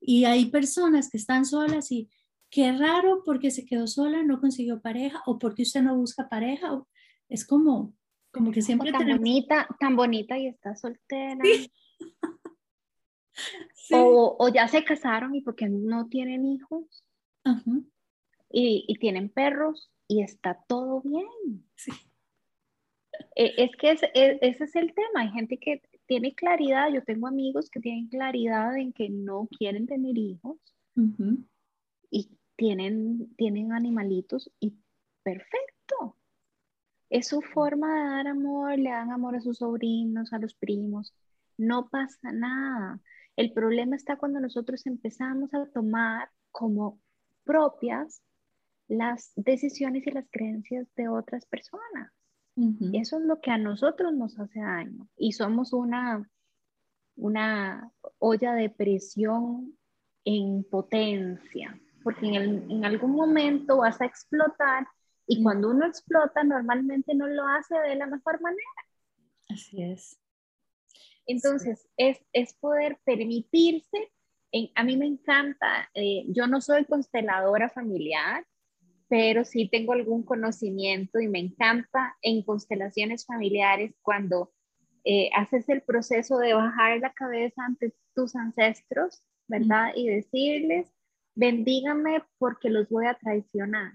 Y 0.00 0.24
hay 0.24 0.46
personas 0.46 1.10
que 1.10 1.18
están 1.18 1.44
solas 1.44 1.92
y 1.92 2.08
qué 2.48 2.72
raro 2.72 3.22
porque 3.22 3.50
se 3.50 3.66
quedó 3.66 3.86
sola, 3.86 4.22
no 4.22 4.40
consiguió 4.40 4.80
pareja 4.80 5.22
o 5.26 5.38
porque 5.38 5.62
usted 5.62 5.82
no 5.82 5.94
busca 5.94 6.30
pareja. 6.30 6.82
Es 7.28 7.46
como, 7.46 7.92
como 8.32 8.50
que 8.50 8.62
siempre... 8.62 8.92
tan 8.92 9.08
bonita, 9.08 9.68
tan 9.78 9.94
bonita 9.94 10.38
y 10.38 10.46
está 10.46 10.74
soltera. 10.74 11.42
O, 13.92 14.34
o, 14.40 14.48
ya 14.48 14.66
se 14.66 14.82
casaron 14.82 15.34
y 15.34 15.42
porque 15.42 15.68
no 15.68 16.08
tienen 16.08 16.46
hijos. 16.46 17.04
Ajá 17.44 17.62
y, 18.50 18.96
tienen 18.98 19.28
perros 19.28 19.90
y 20.08 20.22
está 20.22 20.64
todo 20.66 21.02
bien. 21.02 21.26
E, 23.34 23.54
es 23.64 23.70
que 23.76 23.90
e, 23.90 24.38
ese 24.42 24.64
es 24.64 24.76
el 24.76 24.94
tema. 24.94 25.22
Hay 25.22 25.30
gente 25.30 25.58
que 25.58 25.82
tiene 26.06 26.34
claridad. 26.34 26.92
Yo 26.92 27.02
tengo 27.02 27.26
amigos 27.26 27.70
que 27.70 27.80
tienen 27.80 28.08
claridad 28.08 28.76
en 28.76 28.92
que 28.92 29.08
no 29.08 29.48
quieren 29.58 29.86
tener 29.86 30.16
hijos 30.16 30.56
y 32.10 32.30
tienen, 32.56 33.34
tienen 33.36 33.72
animalitos 33.72 34.50
y 34.60 34.74
perfecto. 35.22 36.16
Es 37.10 37.28
su 37.28 37.40
forma 37.40 37.94
de 37.94 38.10
dar 38.10 38.26
amor, 38.28 38.78
le 38.78 38.90
dan 38.90 39.12
amor 39.12 39.36
a 39.36 39.40
sus 39.40 39.58
sobrinos, 39.58 40.32
a 40.32 40.38
los 40.38 40.54
primos. 40.54 41.14
No 41.56 41.88
pasa 41.88 42.32
nada. 42.32 43.00
El 43.36 43.52
problema 43.52 43.96
está 43.96 44.16
cuando 44.16 44.40
nosotros 44.40 44.86
empezamos 44.86 45.52
a 45.54 45.66
tomar 45.66 46.30
como 46.50 46.98
propias 47.44 48.22
las 48.88 49.32
decisiones 49.36 50.06
y 50.06 50.10
las 50.10 50.28
creencias 50.30 50.86
de 50.94 51.08
otras 51.08 51.44
personas. 51.46 52.12
Eso 52.94 53.18
es 53.18 53.24
lo 53.24 53.40
que 53.40 53.50
a 53.50 53.58
nosotros 53.58 54.14
nos 54.14 54.38
hace 54.38 54.60
daño 54.60 55.06
y 55.16 55.32
somos 55.32 55.74
una, 55.74 56.26
una 57.16 57.92
olla 58.18 58.54
de 58.54 58.70
presión 58.70 59.76
en 60.24 60.64
potencia, 60.64 61.78
porque 62.02 62.26
en, 62.26 62.70
en 62.70 62.84
algún 62.86 63.12
momento 63.12 63.78
vas 63.78 64.00
a 64.00 64.06
explotar 64.06 64.86
y 65.26 65.42
cuando 65.42 65.70
uno 65.70 65.86
explota 65.86 66.44
normalmente 66.44 67.14
no 67.14 67.26
lo 67.26 67.46
hace 67.46 67.78
de 67.78 67.96
la 67.96 68.06
mejor 68.06 68.40
manera. 68.40 68.86
Así 69.50 69.82
es. 69.82 70.18
Entonces, 71.26 71.88
es, 71.96 72.24
es, 72.32 72.54
poder 72.54 72.98
permitirse, 73.04 74.12
en, 74.52 74.70
a 74.76 74.84
mí 74.84 74.96
me 74.96 75.06
encanta, 75.06 75.90
eh, 75.94 76.24
yo 76.28 76.46
no 76.46 76.60
soy 76.60 76.84
consteladora 76.84 77.68
familiar, 77.68 78.46
pero 79.08 79.44
sí 79.44 79.68
tengo 79.68 79.92
algún 79.92 80.24
conocimiento 80.24 81.20
y 81.20 81.28
me 81.28 81.38
encanta 81.38 82.16
en 82.22 82.42
constelaciones 82.42 83.24
familiares 83.24 83.94
cuando 84.02 84.52
eh, 85.04 85.30
haces 85.34 85.68
el 85.68 85.82
proceso 85.82 86.38
de 86.38 86.54
bajar 86.54 86.98
la 86.98 87.12
cabeza 87.12 87.64
ante 87.64 87.94
tus 88.14 88.34
ancestros, 88.34 89.22
¿verdad? 89.46 89.92
Y 89.94 90.08
decirles, 90.08 90.92
bendígame 91.36 92.24
porque 92.38 92.70
los 92.70 92.88
voy 92.88 93.06
a 93.06 93.14
traicionar, 93.14 93.92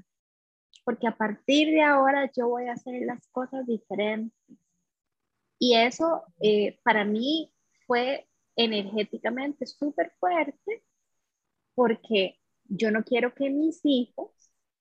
porque 0.86 1.08
a 1.08 1.18
partir 1.18 1.72
de 1.72 1.82
ahora 1.82 2.32
yo 2.36 2.48
voy 2.48 2.68
a 2.68 2.74
hacer 2.74 3.02
las 3.06 3.28
cosas 3.28 3.68
diferentes. 3.68 4.32
Y 5.60 5.76
eso 5.76 6.24
eh, 6.40 6.80
para 6.84 7.04
mí 7.04 7.54
fue 7.86 8.28
energéticamente 8.56 9.66
súper 9.66 10.14
fuerte 10.20 10.84
porque 11.76 12.40
yo 12.66 12.90
no 12.92 13.04
quiero 13.04 13.34
que 13.34 13.50
mis 13.50 13.82
hijos 13.84 14.32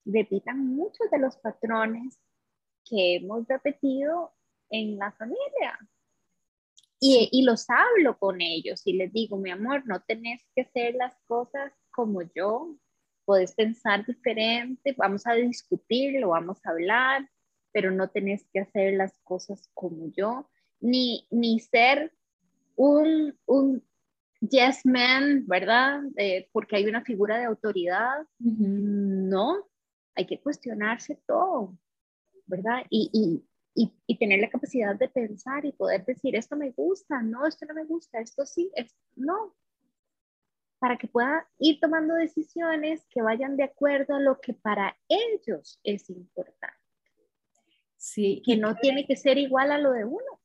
repitan 0.05 0.65
muchos 0.67 1.09
de 1.11 1.19
los 1.19 1.37
patrones 1.37 2.19
que 2.85 3.15
hemos 3.15 3.47
repetido 3.47 4.33
en 4.69 4.97
la 4.97 5.11
familia. 5.11 5.77
Y, 6.99 7.29
y, 7.31 7.43
los 7.43 7.65
hablo 7.69 8.19
con 8.19 8.41
ellos 8.41 8.85
y 8.85 8.93
les 8.93 9.11
digo, 9.11 9.37
mi 9.37 9.49
amor, 9.49 9.83
no 9.87 10.01
tenés 10.01 10.41
que 10.53 10.61
hacer 10.61 10.93
las 10.95 11.15
cosas 11.25 11.73
como 11.89 12.21
yo, 12.21 12.77
puedes 13.25 13.53
pensar 13.53 14.05
diferente, 14.05 14.93
vamos 14.97 15.25
a 15.25 15.33
discutirlo, 15.33 16.29
vamos 16.29 16.59
a 16.63 16.69
hablar, 16.69 17.27
pero 17.71 17.89
no 17.89 18.09
tenés 18.09 18.47
que 18.53 18.59
hacer 18.59 18.93
las 18.93 19.17
cosas 19.23 19.69
como 19.73 20.11
yo, 20.11 20.49
ni, 20.79 21.27
ni 21.31 21.59
ser 21.59 22.13
un, 22.75 23.37
un 23.45 23.83
yes 24.41 24.85
man, 24.85 25.45
¿verdad? 25.47 26.01
Eh, 26.17 26.49
porque 26.51 26.75
hay 26.75 26.85
una 26.85 27.03
figura 27.03 27.37
de 27.37 27.45
autoridad. 27.45 28.25
No, 28.39 29.67
hay 30.15 30.25
que 30.25 30.41
cuestionarse 30.41 31.21
todo, 31.25 31.77
¿verdad? 32.45 32.85
Y, 32.89 33.45
tener 34.19 34.39
la 34.39 34.49
capacidad 34.51 34.95
de 34.95 35.09
pensar 35.09 35.65
y 35.65 35.71
poder 35.71 36.05
decir, 36.05 36.35
esto 36.35 36.55
me 36.55 36.69
gusta, 36.71 37.23
no, 37.23 37.47
esto 37.47 37.65
no 37.65 37.73
me 37.73 37.85
gusta, 37.85 38.19
esto 38.19 38.45
sí, 38.45 38.71
esto 38.75 38.99
no. 39.15 39.55
Para 40.77 40.97
que 40.97 41.07
pueda 41.07 41.47
ir 41.57 41.79
tomando 41.79 42.13
decisiones 42.13 43.07
que 43.09 43.23
vayan 43.23 43.57
de 43.57 43.63
acuerdo 43.63 44.15
a 44.15 44.19
lo 44.19 44.39
que 44.39 44.53
para 44.53 44.95
ellos 45.07 45.79
es 45.83 46.07
importante. 46.11 46.77
Sí. 47.97 48.43
Que 48.45 48.57
no 48.57 48.75
tiene 48.75 49.07
que 49.07 49.15
ser 49.15 49.39
igual 49.39 49.71
a 49.71 49.79
lo 49.79 49.91
de 49.91 50.05
uno. 50.05 50.41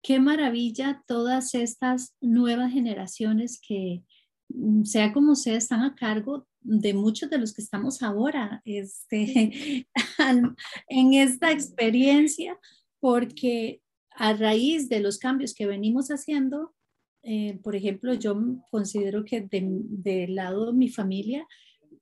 Qué 0.00 0.20
maravilla 0.20 1.02
todas 1.06 1.54
estas 1.54 2.16
nuevas 2.20 2.72
generaciones 2.72 3.60
que, 3.60 4.04
mm, 4.48 4.84
sea 4.84 5.12
como 5.12 5.34
sea, 5.34 5.56
están 5.56 5.82
a 5.82 5.96
cargo 5.96 6.46
de 6.68 6.92
muchos 6.92 7.30
de 7.30 7.38
los 7.38 7.54
que 7.54 7.62
estamos 7.62 8.02
ahora 8.02 8.60
este, 8.64 9.86
en 10.88 11.14
esta 11.14 11.50
experiencia, 11.50 12.58
porque 13.00 13.80
a 14.10 14.34
raíz 14.34 14.88
de 14.88 15.00
los 15.00 15.18
cambios 15.18 15.54
que 15.54 15.66
venimos 15.66 16.08
haciendo, 16.08 16.74
eh, 17.22 17.58
por 17.62 17.74
ejemplo, 17.74 18.14
yo 18.14 18.36
considero 18.70 19.24
que 19.24 19.48
del 19.50 20.34
lado 20.34 20.66
de 20.66 20.72
mi 20.74 20.88
familia 20.88 21.46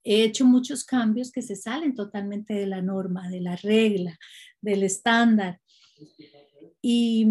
he 0.02 0.24
hecho 0.24 0.44
muchos 0.44 0.84
cambios 0.84 1.30
que 1.30 1.42
se 1.42 1.54
salen 1.54 1.94
totalmente 1.94 2.54
de 2.54 2.66
la 2.66 2.82
norma, 2.82 3.28
de 3.28 3.40
la 3.40 3.56
regla, 3.56 4.18
del 4.60 4.82
estándar. 4.82 5.60
Y, 6.82 7.26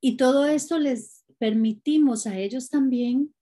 y 0.00 0.16
todo 0.16 0.46
esto 0.46 0.78
les 0.78 1.24
permitimos 1.38 2.26
a 2.26 2.38
ellos 2.38 2.70
también 2.70 3.34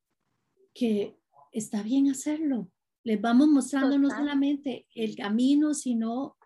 que 0.75 1.17
está 1.53 1.83
bien 1.83 2.11
hacerlo, 2.11 2.71
les 3.09 3.23
vamos 3.23 3.49
mostrando 3.49 3.99
no 3.99 4.11
solamente 4.11 4.87
el 4.95 5.17
camino, 5.17 5.73
sino 5.73 6.37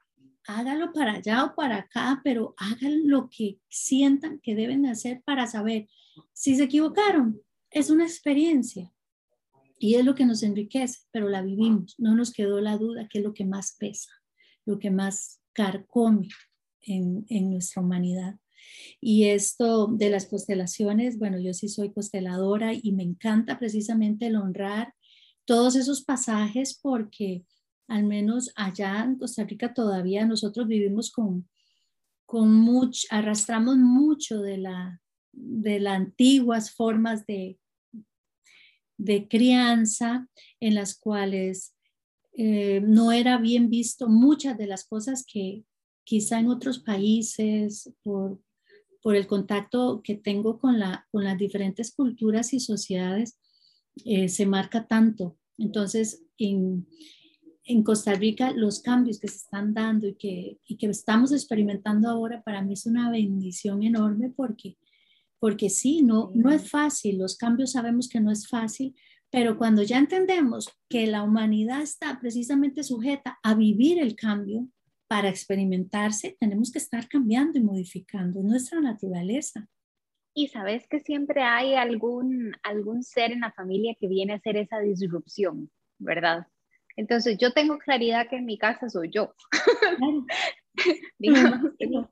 hágalo 0.46 0.92
para 0.92 1.14
allá 1.14 1.44
o 1.44 1.57
para 1.57 1.79
acá, 1.79 2.20
pero 2.22 2.55
hagan 2.57 3.09
lo 3.09 3.29
que 3.29 3.59
sientan 3.68 4.38
que 4.38 4.55
deben 4.55 4.87
hacer 4.87 5.22
para 5.25 5.48
saber 5.48 5.88
si 6.33 6.55
se 6.55 6.62
equivocaron. 6.62 7.42
Es 7.68 7.90
una 7.90 8.05
experiencia 8.05 8.94
y 9.77 9.96
es 9.96 10.05
lo 10.05 10.14
que 10.14 10.25
nos 10.25 10.44
enriquece, 10.44 11.01
pero 11.11 11.29
la 11.29 11.42
vivimos. 11.42 11.96
No 11.98 12.14
nos 12.14 12.33
quedó 12.33 12.61
la 12.61 12.77
duda 12.77 13.09
que 13.11 13.18
es 13.18 13.25
lo 13.25 13.35
que 13.35 13.44
más 13.44 13.75
pesa, 13.77 14.12
lo 14.64 14.79
que 14.79 14.92
más 14.92 15.40
carcome 15.55 16.29
en, 16.83 17.27
en 17.29 17.51
nuestra 17.51 17.83
humanidad. 17.83 18.37
Y 19.01 19.25
esto 19.25 19.88
de 19.88 20.11
las 20.11 20.27
constelaciones, 20.27 21.18
bueno, 21.18 21.40
yo 21.40 21.55
sí 21.55 21.68
soy 21.68 21.92
consteladora 21.92 22.72
y 22.72 22.92
me 22.92 23.03
encanta 23.03 23.59
precisamente 23.59 24.29
el 24.29 24.37
honrar 24.37 24.94
todos 25.44 25.76
esos 25.76 26.02
pasajes 26.02 26.78
porque 26.81 27.44
al 27.88 28.05
menos 28.05 28.52
allá 28.57 29.02
en 29.05 29.18
Costa 29.18 29.44
Rica 29.44 29.74
todavía 29.74 30.24
nosotros 30.26 30.66
vivimos 30.66 31.11
con, 31.11 31.48
con 32.26 32.55
mucho, 32.55 33.07
arrastramos 33.11 33.76
mucho 33.76 34.40
de 34.40 34.59
la 34.59 35.02
de 35.33 35.81
las 35.81 35.96
antiguas 35.96 36.70
formas 36.70 37.26
de, 37.26 37.59
de 38.98 39.28
crianza 39.28 40.28
en 40.61 40.74
las 40.74 40.98
cuales 40.98 41.74
eh, 42.35 42.81
no 42.83 43.12
era 43.12 43.38
bien 43.38 43.68
visto 43.68 44.09
muchas 44.09 44.57
de 44.59 44.66
las 44.66 44.85
cosas 44.87 45.24
que 45.26 45.64
quizá 46.05 46.38
en 46.38 46.48
otros 46.48 46.81
países, 46.81 47.92
por, 48.02 48.40
por 49.02 49.16
el 49.16 49.26
contacto 49.26 50.00
que 50.02 50.14
tengo 50.14 50.59
con, 50.59 50.78
la, 50.78 51.07
con 51.11 51.24
las 51.24 51.38
diferentes 51.38 51.94
culturas 51.94 52.52
y 52.52 52.61
sociedades, 52.61 53.38
eh, 54.05 54.28
se 54.28 54.46
marca 54.46 54.87
tanto. 54.87 55.38
Entonces, 55.59 56.24
en, 56.38 56.87
en, 57.64 57.83
Costa 57.83 58.14
Rica, 58.14 58.52
los 58.52 58.81
cambios 58.81 59.18
que 59.18 59.28
se 59.28 59.37
están 59.37 59.74
dando 59.74 60.09
y 60.09 60.14
que, 60.14 60.59
y 60.66 60.76
que 60.76 60.87
estamos 60.87 61.33
experimentando 61.33 62.09
ahora, 62.09 62.42
para 62.42 62.62
mí 62.62 62.72
es 62.72 62.87
una 62.87 63.11
bendición 63.11 63.83
enorme 63.83 64.33
porque, 64.35 64.76
porque 65.38 65.68
sí, 65.70 66.02
no, 66.02 66.31
no 66.35 66.50
es 66.50 66.70
fácil, 66.70 67.18
los 67.18 67.37
cambios 67.37 67.72
sabemos 67.72 68.09
que 68.09 68.20
no 68.20 68.31
es 68.31 68.48
fácil, 68.48 68.94
pero 69.31 69.57
cuando 69.57 69.83
ya 69.83 69.98
entendemos 69.98 70.68
que 70.90 71.07
la 71.07 71.22
humanidad 71.22 71.81
está 71.81 72.20
precisamente 72.20 72.83
sujeta 72.83 73.38
a 73.42 73.55
vivir 73.55 73.98
el 73.98 74.14
cambio 74.14 74.68
para 75.09 75.28
experimentarse, 75.28 76.37
tenemos 76.38 76.70
que 76.70 76.78
estar 76.78 77.09
cambiando 77.09 77.59
y 77.59 77.62
modificando 77.62 78.42
nuestra 78.42 78.81
naturaleza. 78.81 79.68
Y 80.35 80.49
sabes 80.49 80.87
que 80.88 81.01
siempre 81.01 81.42
hay 81.42 81.75
algún, 81.75 82.53
algún 82.62 83.03
ser 83.03 83.33
en 83.33 83.40
la 83.40 83.53
familia 83.53 83.95
que 83.99 84.09
viene 84.09 84.33
a 84.33 84.37
hacer 84.37 84.57
esa 84.57 84.79
disrupción, 84.79 85.71
¿verdad? 85.99 86.47
Entonces 86.97 87.38
yo 87.38 87.53
tengo 87.53 87.79
claridad 87.79 88.29
que 88.29 88.37
en 88.37 88.47
mi 88.47 88.59
casa 88.59 88.88
soy 88.88 89.11
yo. 89.11 89.35
digamos, 91.19 91.77
tengo, 91.79 92.09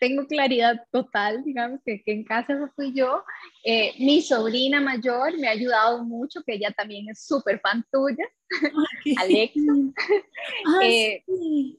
tengo, 0.00 0.26
claridad 0.26 0.80
total, 0.90 1.44
digamos, 1.44 1.80
que, 1.84 2.02
que 2.02 2.12
en 2.12 2.24
casa 2.24 2.72
fui 2.74 2.92
yo. 2.94 3.22
Eh, 3.64 3.94
mi 3.98 4.22
sobrina 4.22 4.80
mayor 4.80 5.36
me 5.38 5.48
ha 5.48 5.52
ayudado 5.52 6.04
mucho, 6.04 6.42
que 6.44 6.54
ella 6.54 6.72
también 6.76 7.08
es 7.08 7.24
súper 7.24 7.60
fan 7.60 7.84
tuya, 7.92 8.24
Alexa. 9.18 9.60
Ah, 10.66 10.80
eh, 10.82 11.22
sí. 11.26 11.78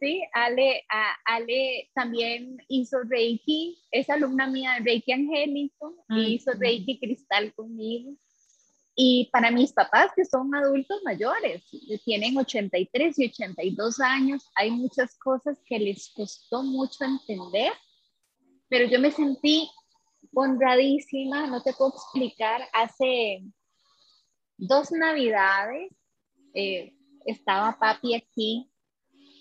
sí, 0.00 0.22
Ale, 0.32 0.84
Ale 1.24 1.90
también 1.94 2.56
hizo 2.68 2.98
Reiki, 3.02 3.78
es 3.90 4.08
alumna 4.08 4.46
mía 4.46 4.74
de 4.74 4.84
Reiki 4.84 5.12
Angélico, 5.12 6.04
y 6.08 6.34
hizo 6.34 6.52
Reiki 6.52 6.98
Cristal 6.98 7.52
conmigo. 7.54 8.14
Y 9.02 9.30
para 9.32 9.50
mis 9.50 9.72
papás, 9.72 10.12
que 10.14 10.26
son 10.26 10.54
adultos 10.54 11.00
mayores, 11.02 11.64
tienen 12.04 12.36
83 12.36 13.18
y 13.18 13.30
82 13.30 13.98
años, 13.98 14.50
hay 14.54 14.72
muchas 14.72 15.16
cosas 15.16 15.56
que 15.64 15.78
les 15.78 16.10
costó 16.10 16.62
mucho 16.62 17.06
entender, 17.06 17.72
pero 18.68 18.86
yo 18.90 19.00
me 19.00 19.10
sentí 19.10 19.70
honradísima, 20.34 21.46
no 21.46 21.62
te 21.62 21.72
puedo 21.72 21.94
explicar, 21.94 22.60
hace 22.74 23.42
dos 24.58 24.92
navidades 24.92 25.90
eh, 26.52 26.92
estaba 27.24 27.78
papi 27.78 28.16
aquí 28.16 28.70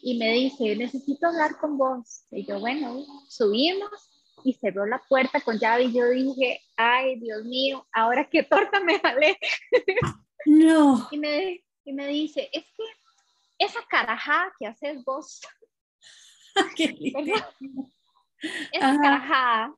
y 0.01 0.17
me 0.17 0.31
dice, 0.31 0.73
necesito 0.77 1.27
hablar 1.27 1.59
con 1.59 1.77
vos. 1.77 2.23
Y 2.31 2.45
yo, 2.45 2.61
bueno, 2.61 3.03
subimos 3.27 4.18
y 4.43 4.53
cerró 4.53 4.85
la 4.85 5.01
puerta 5.07 5.41
con 5.41 5.57
llave 5.59 5.83
y 5.85 5.93
yo 5.93 6.09
dije, 6.09 6.61
ay, 6.75 7.19
Dios 7.19 7.43
mío, 7.45 7.87
ahora 7.91 8.29
qué 8.29 8.43
torta 8.43 8.79
me 8.79 8.99
jalé. 8.99 9.37
No. 10.45 11.07
y, 11.11 11.17
me, 11.17 11.65
y 11.83 11.93
me 11.93 12.07
dice, 12.07 12.49
es 12.53 12.63
que 12.63 12.83
esa 13.57 13.81
carajada 13.89 14.53
que 14.57 14.67
haces 14.67 15.03
vos, 15.03 15.41
esa 18.71 18.97
carajada, 19.01 19.75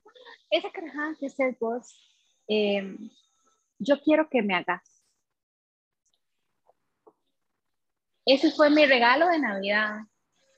esa 0.51 0.71
carajada 0.71 1.15
que 1.19 1.25
haces 1.25 1.57
vos, 1.59 1.99
em, 2.47 3.09
yo 3.79 3.99
quiero 4.01 4.29
que 4.29 4.43
me 4.43 4.53
hagas. 4.53 5.03
Ese 8.25 8.51
fue 8.51 8.69
mi 8.69 8.85
regalo 8.85 9.27
de 9.27 9.39
Navidad 9.39 10.01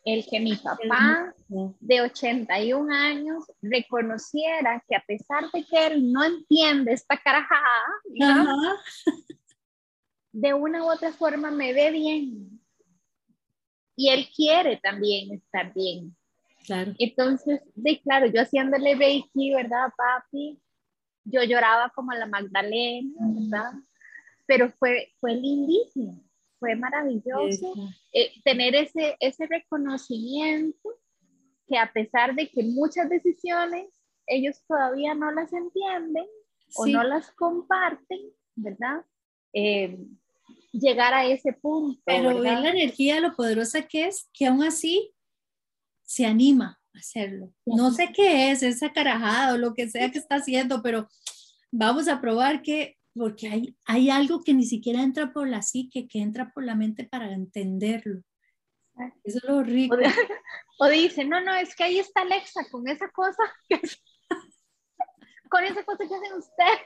el 0.06 0.26
que 0.26 0.39
mi 0.39 0.56
papá 0.56 1.34
de 1.48 2.02
81 2.02 2.94
años 2.94 3.46
reconociera 3.62 4.84
que 4.88 4.96
a 4.96 5.04
pesar 5.06 5.50
de 5.52 5.63
que 5.66 5.88
él 5.88 6.12
no 6.12 6.24
entiende 6.24 6.94
esta 6.94 7.18
carajada, 7.18 7.86
de 10.32 10.54
una 10.54 10.84
u 10.84 10.92
otra 10.92 11.13
forma 11.13 11.52
me 11.52 11.74
ve 11.74 11.92
bien. 11.92 12.60
Y 13.96 14.10
él 14.10 14.28
quiere 14.36 14.78
también 14.78 15.34
estar 15.34 15.74
bien. 15.74 16.16
Claro. 16.66 16.94
Entonces, 16.98 17.62
de 17.76 18.02
claro, 18.02 18.26
yo 18.26 18.42
haciéndole 18.42 18.96
Reiki, 18.96 19.54
¿verdad, 19.54 19.89
papi? 19.96 20.60
Yo 21.26 21.44
lloraba 21.44 21.89
como 21.96 22.12
la 22.13 22.26
Magdalena, 22.26 23.13
¿verdad? 23.20 23.74
Pero 24.46 24.72
fue, 24.72 25.13
fue 25.20 25.36
lindísimo 25.36 26.24
fue 26.63 26.78
maravilloso 26.78 27.73
eh, 28.13 28.32
tener 28.45 28.73
ese, 28.73 29.17
ese 29.19 29.47
reconocimiento 29.47 30.89
que 31.67 31.78
a 31.78 31.91
pesar 31.91 32.36
de 32.36 32.47
que 32.47 32.63
muchas 32.63 33.10
decisiones 33.10 33.88
ellos 34.28 34.63
todavía 34.65 35.13
no 35.13 35.30
las 35.34 35.52
entienden 35.52 36.26
o 36.76 36.88
no 36.88 37.04
las 37.04 37.32
comparten, 37.32 38.32
¿verdad? 38.56 39.04
Eh, 39.52 39.97
llegar 40.71 41.13
a 41.13 41.26
ese 41.26 41.52
punto. 41.52 42.02
Pero 42.06 42.39
ver 42.39 42.60
la 42.60 42.69
energía, 42.69 43.19
lo 43.19 43.36
poderosa 43.36 43.82
que 43.82 44.08
es, 44.08 44.30
que 44.32 44.45
aún 44.45 44.63
así 44.63 45.13
se 46.04 46.26
anima 46.26 46.80
a 46.93 46.99
hacerlo. 46.99 47.54
No 47.65 47.91
sé 47.91 48.13
qué 48.15 48.52
es 48.52 48.63
esa 48.63 48.93
carajada 48.93 49.54
o 49.54 49.58
lo 49.58 49.73
que 49.73 49.89
sea 49.89 50.10
que 50.12 50.19
está 50.19 50.36
haciendo, 50.36 50.82
pero 50.82 51.10
vamos 51.71 52.08
a 52.08 52.21
probar 52.21 52.62
que 52.62 52.95
porque 53.15 53.47
hay, 53.47 53.78
hay 53.86 54.10
algo 54.10 54.43
que 54.43 54.54
ni 54.54 54.65
siquiera 54.65 55.02
entra 55.02 55.32
por 55.34 55.47
la 55.47 55.62
psique, 55.62 56.08
que 56.08 56.19
entra 56.19 56.52
por 56.52 56.63
la 56.63 56.76
mente 56.76 57.06
para 57.06 57.32
entenderlo. 57.32 58.21
Eso 59.23 59.38
es 59.38 59.43
lo 59.43 59.63
rico. 59.63 59.97
O, 60.80 60.89
dice, 60.89 61.23
no, 61.23 61.39
no, 61.39 61.54
es 61.54 61.76
que 61.76 61.84
ahí 61.84 61.99
está 61.99 62.21
Alexa 62.21 62.67
con 62.71 62.88
esa 62.88 63.08
cosa, 63.12 63.43
con 65.49 65.63
esa 65.63 65.84
cosa 65.86 65.99
que 65.99 66.15
hacen 66.15 66.34
ustedes. 66.34 66.80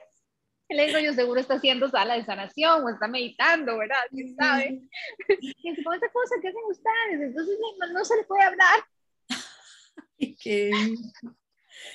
Le 0.69 0.87
digo, 0.87 0.99
yo 0.99 1.13
seguro 1.13 1.39
está 1.39 1.55
haciendo 1.55 1.89
sala 1.89 2.15
de 2.15 2.25
sanación 2.25 2.83
o 2.83 2.89
está 2.89 3.07
meditando, 3.07 3.77
¿verdad? 3.77 3.95
¿Quién 4.11 4.35
sabe? 4.35 4.81
Y 5.39 5.83
con 5.83 5.95
esa 5.95 6.09
cosa 6.09 6.35
que 6.41 6.49
hacen 6.49 6.61
ustedes, 6.69 7.21
entonces 7.21 7.57
no, 7.93 8.05
se 8.05 8.17
le 8.17 8.23
puede 8.25 8.43
hablar. 8.43 8.83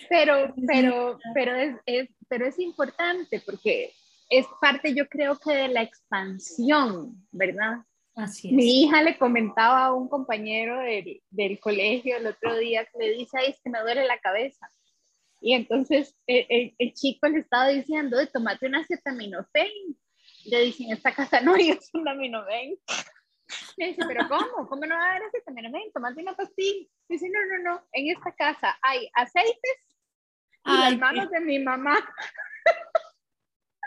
Pero, 0.08 0.54
pero, 0.66 1.18
pero 1.34 1.54
es, 1.54 1.76
es, 1.84 2.08
pero 2.28 2.46
es 2.46 2.58
importante 2.58 3.42
porque 3.44 3.92
es 4.32 4.46
parte, 4.60 4.94
yo 4.94 5.08
creo 5.08 5.38
que 5.38 5.52
de 5.52 5.68
la 5.68 5.82
expansión, 5.82 7.26
¿verdad? 7.30 7.84
Así 8.14 8.48
es. 8.48 8.54
Mi 8.54 8.82
hija 8.82 9.02
le 9.02 9.18
comentaba 9.18 9.86
a 9.86 9.92
un 9.92 10.08
compañero 10.08 10.78
del, 10.80 11.22
del 11.28 11.60
colegio 11.60 12.16
el 12.16 12.26
otro 12.26 12.56
día 12.56 12.86
que 12.86 12.98
le 12.98 13.12
dice, 13.12 13.38
ay, 13.38 13.50
es 13.50 13.60
que 13.62 13.68
me 13.68 13.80
duele 13.80 14.06
la 14.06 14.18
cabeza. 14.18 14.70
Y 15.40 15.52
entonces 15.52 16.16
el, 16.26 16.74
el, 16.78 16.94
chico 16.94 17.28
le 17.28 17.40
estaba 17.40 17.68
diciendo, 17.68 18.16
de 18.16 18.26
tomate 18.26 18.66
una 18.66 18.80
acetaminofén. 18.80 19.70
Le 20.46 20.62
dicen, 20.62 20.86
en 20.86 20.96
esta 20.96 21.14
casa 21.14 21.42
no 21.42 21.54
hay 21.54 21.70
acetaminofén. 21.72 22.78
Le 23.76 23.86
dice, 23.88 24.02
pero 24.06 24.28
¿cómo? 24.28 24.66
¿Cómo 24.66 24.86
no 24.86 24.94
va 24.94 25.04
a 25.04 25.10
haber 25.10 25.24
acetaminofén? 25.24 25.92
Tomate 25.92 26.22
una 26.22 26.34
pastilla. 26.34 26.88
Dice, 27.06 27.28
no, 27.28 27.38
no, 27.44 27.70
no, 27.70 27.86
en 27.92 28.16
esta 28.16 28.32
casa 28.32 28.78
hay 28.80 29.10
aceites 29.12 29.98
y 30.64 30.70
las 30.70 30.96
manos 30.96 31.30
de 31.30 31.40
mi 31.40 31.58
mamá. 31.58 31.98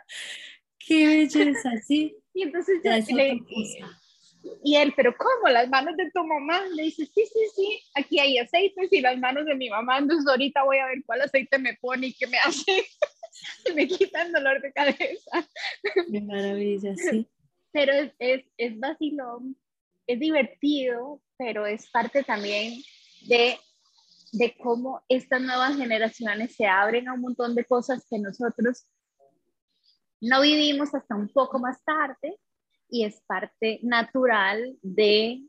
Qué 0.80 1.08
belleza, 1.08 1.72
sí. 1.86 2.16
Y 2.34 2.44
entonces 2.44 2.80
le, 3.10 3.42
y 4.64 4.76
él, 4.76 4.94
pero 4.96 5.16
¿cómo? 5.18 5.50
Las 5.50 5.70
manos 5.70 5.96
de 5.98 6.12
tu 6.12 6.24
mamá. 6.24 6.62
Le 6.74 6.84
dice, 6.84 7.06
sí, 7.06 7.24
sí, 7.26 7.40
sí, 7.56 7.80
aquí 7.94 8.20
hay 8.20 8.38
aceites 8.38 8.92
y 8.92 9.02
las 9.02 9.18
manos 9.18 9.46
de 9.46 9.56
mi 9.56 9.70
mamá. 9.70 9.98
Entonces 9.98 10.28
ahorita 10.28 10.64
voy 10.64 10.78
a 10.78 10.88
ver 10.88 11.04
cuál 11.06 11.22
aceite 11.22 11.58
me 11.58 11.76
pone 11.76 12.08
y 12.08 12.14
qué 12.14 12.28
me 12.28 12.38
hace. 12.44 12.86
me 13.74 13.88
quita 13.88 14.24
el 14.24 14.32
dolor 14.32 14.62
de 14.62 14.72
cabeza. 14.72 15.48
Qué 16.12 16.22
maravilla, 16.22 16.96
sí. 16.96 17.28
Pero 17.72 17.92
es, 17.92 18.14
es, 18.20 18.46
es 18.58 18.80
vacilón, 18.80 19.58
es 20.08 20.18
divertido, 20.18 21.22
pero 21.38 21.66
es 21.66 21.90
parte 21.90 22.24
también 22.24 22.82
de, 23.28 23.58
de 24.32 24.56
cómo 24.56 25.04
estas 25.10 25.42
nuevas 25.42 25.76
generaciones 25.76 26.56
se 26.56 26.68
abren 26.68 27.10
a 27.10 27.14
un 27.16 27.20
montón 27.20 27.54
de 27.54 27.66
cosas 27.66 28.08
que 28.10 28.18
nosotros 28.18 28.86
no 30.22 30.42
vivimos 30.42 30.94
hasta 30.94 31.16
un 31.16 31.30
poco 31.30 31.60
más 31.60 31.84
tarde 31.84 32.38
y 32.90 33.04
es 33.04 33.22
parte 33.28 33.80
natural 33.84 34.78
de 34.82 35.44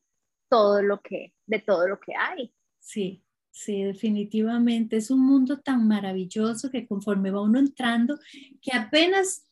todo 0.48 0.82
lo 0.82 1.00
que, 1.00 1.34
de 1.46 1.60
todo 1.60 1.88
lo 1.88 1.98
que 2.00 2.14
hay. 2.14 2.52
Sí, 2.78 3.26
Sí, 3.58 3.84
definitivamente. 3.84 4.98
Es 4.98 5.10
un 5.10 5.20
mundo 5.20 5.60
tan 5.60 5.88
maravilloso 5.88 6.70
que 6.70 6.86
conforme 6.86 7.30
va 7.30 7.40
uno 7.40 7.58
entrando, 7.58 8.18
que 8.60 8.76
apenas 8.76 9.48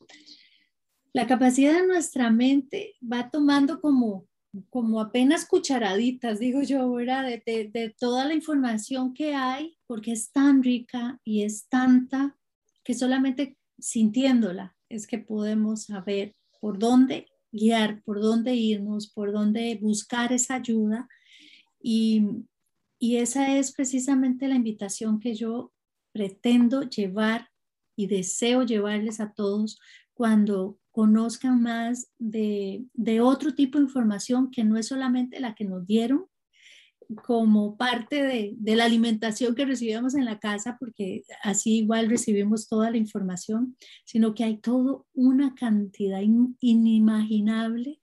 la 1.14 1.26
capacidad 1.26 1.72
de 1.80 1.86
nuestra 1.86 2.28
mente 2.28 2.96
va 3.02 3.30
tomando 3.30 3.80
como, 3.80 4.28
como 4.68 5.00
apenas 5.00 5.46
cucharaditas, 5.46 6.38
digo 6.38 6.60
yo, 6.60 6.92
¿verdad? 6.92 7.24
De, 7.24 7.70
de 7.72 7.94
toda 7.98 8.26
la 8.26 8.34
información 8.34 9.14
que 9.14 9.34
hay, 9.34 9.78
porque 9.86 10.12
es 10.12 10.30
tan 10.30 10.62
rica 10.62 11.18
y 11.24 11.42
es 11.44 11.66
tanta 11.70 12.36
que 12.84 12.92
solamente 12.92 13.56
sintiéndola 13.78 14.73
es 14.88 15.06
que 15.06 15.18
podemos 15.18 15.84
saber 15.84 16.34
por 16.60 16.78
dónde 16.78 17.26
guiar, 17.52 18.02
por 18.02 18.20
dónde 18.20 18.54
irnos, 18.54 19.10
por 19.12 19.32
dónde 19.32 19.78
buscar 19.80 20.32
esa 20.32 20.56
ayuda. 20.56 21.08
Y, 21.80 22.22
y 22.98 23.16
esa 23.16 23.56
es 23.56 23.72
precisamente 23.72 24.48
la 24.48 24.56
invitación 24.56 25.20
que 25.20 25.34
yo 25.34 25.72
pretendo 26.12 26.82
llevar 26.82 27.48
y 27.96 28.06
deseo 28.06 28.62
llevarles 28.62 29.20
a 29.20 29.32
todos 29.32 29.78
cuando 30.14 30.78
conozcan 30.90 31.60
más 31.60 32.08
de, 32.18 32.84
de, 32.92 33.20
otro 33.20 33.54
tipo 33.54 33.78
de 33.78 33.84
información 33.84 34.50
que 34.50 34.64
no 34.64 34.76
es 34.76 34.86
solamente 34.86 35.40
la 35.40 35.54
que 35.54 35.64
nos 35.64 35.86
dieron 35.86 36.26
como 37.14 37.76
parte 37.76 38.22
de, 38.22 38.54
de, 38.56 38.76
la 38.76 38.84
alimentación 38.84 39.54
que 39.54 39.64
recibíamos 39.64 40.14
en 40.14 40.24
la 40.24 40.38
casa, 40.38 40.76
porque 40.78 41.22
así 41.42 41.78
igual 41.78 42.08
recibimos 42.08 42.68
toda 42.68 42.90
la 42.90 42.96
información, 42.96 43.76
sino 44.04 44.34
que 44.34 44.44
hay 44.44 44.58
todo 44.58 45.06
una 45.14 45.54
cantidad 45.54 46.20
inimaginable 46.60 48.00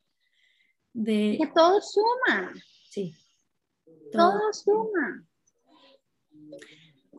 de... 0.93 1.37
Que 1.39 1.47
todo 1.53 1.79
suma. 1.81 2.53
Sí. 2.89 3.13
Todo. 4.11 4.31
todo 4.31 4.53
suma. 4.53 5.25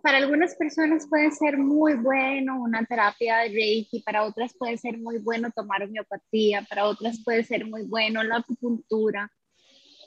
Para 0.03 0.19
algunas 0.19 0.57
personas 0.57 1.07
puede 1.09 1.31
ser 1.31 1.57
muy 1.57 1.95
bueno 1.95 2.61
una 2.61 2.85
terapia 2.85 3.39
de 3.39 3.49
Reiki, 3.51 4.03
para 4.03 4.25
otras 4.25 4.53
puede 4.59 4.77
ser 4.77 4.99
muy 4.99 5.19
bueno 5.19 5.51
tomar 5.55 5.85
homeopatía, 5.85 6.67
para 6.69 6.87
otras 6.87 7.23
puede 7.25 7.45
ser 7.45 7.67
muy 7.67 7.85
bueno 7.87 8.23
la 8.25 8.39
acupuntura 8.39 9.31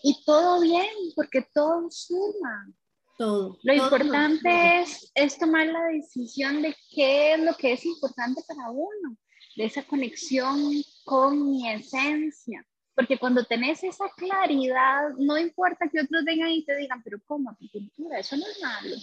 y 0.07 0.23
todo 0.23 0.61
bien, 0.61 0.85
porque 1.15 1.41
todo 1.51 1.89
suma. 1.89 2.71
Todo. 3.17 3.57
Lo 3.63 3.73
importante 3.73 4.81
es, 4.81 5.11
es 5.15 5.39
tomar 5.39 5.65
la 5.65 5.83
decisión 5.85 6.61
de 6.61 6.75
qué 6.91 7.33
es 7.33 7.39
lo 7.39 7.55
que 7.55 7.73
es 7.73 7.83
importante 7.85 8.43
para 8.47 8.69
uno, 8.69 9.17
de 9.55 9.65
esa 9.65 9.81
conexión 9.81 10.59
con 11.05 11.49
mi 11.49 11.67
esencia. 11.71 12.63
Porque 12.93 13.17
cuando 13.17 13.43
tenés 13.45 13.83
esa 13.83 14.05
claridad, 14.15 15.09
no 15.17 15.39
importa 15.39 15.89
que 15.91 16.01
otros 16.01 16.23
vengan 16.23 16.51
y 16.51 16.63
te 16.63 16.75
digan, 16.75 17.01
pero 17.01 17.17
¿cómo 17.25 17.49
acupuntura? 17.49 18.19
Eso 18.19 18.37
no 18.37 18.45
es 18.45 18.61
malo. 18.61 18.95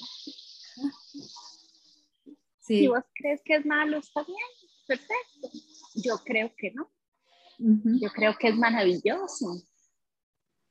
Sí. 2.60 2.78
Si 2.78 2.86
vos 2.86 3.02
crees 3.12 3.40
que 3.44 3.56
es 3.56 3.66
malo, 3.66 3.98
está 3.98 4.22
bien, 4.22 4.38
perfecto. 4.86 5.50
Yo 5.96 6.18
creo 6.24 6.52
que 6.56 6.70
no. 6.70 6.92
Yo 7.58 8.08
creo 8.10 8.36
que 8.38 8.48
es 8.48 8.56
maravilloso 8.56 9.64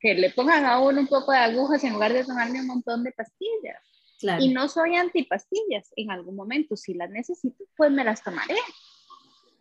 que 0.02 0.16
le 0.16 0.32
pongan 0.32 0.66
a 0.66 0.80
uno 0.80 1.00
un 1.02 1.08
poco 1.08 1.32
de 1.32 1.38
agujas 1.38 1.84
en 1.84 1.94
lugar 1.94 2.12
de 2.12 2.26
tomarme 2.26 2.60
un 2.60 2.68
montón 2.68 3.04
de 3.04 3.12
pastillas. 3.12 3.80
Y 4.40 4.50
no 4.50 4.68
soy 4.68 4.96
antipastillas. 4.96 5.90
En 5.96 6.12
algún 6.12 6.36
momento, 6.36 6.76
si 6.76 6.94
las 6.94 7.10
necesito, 7.10 7.64
pues 7.76 7.92
me 7.92 8.04
las 8.04 8.24
tomaré. 8.24 8.56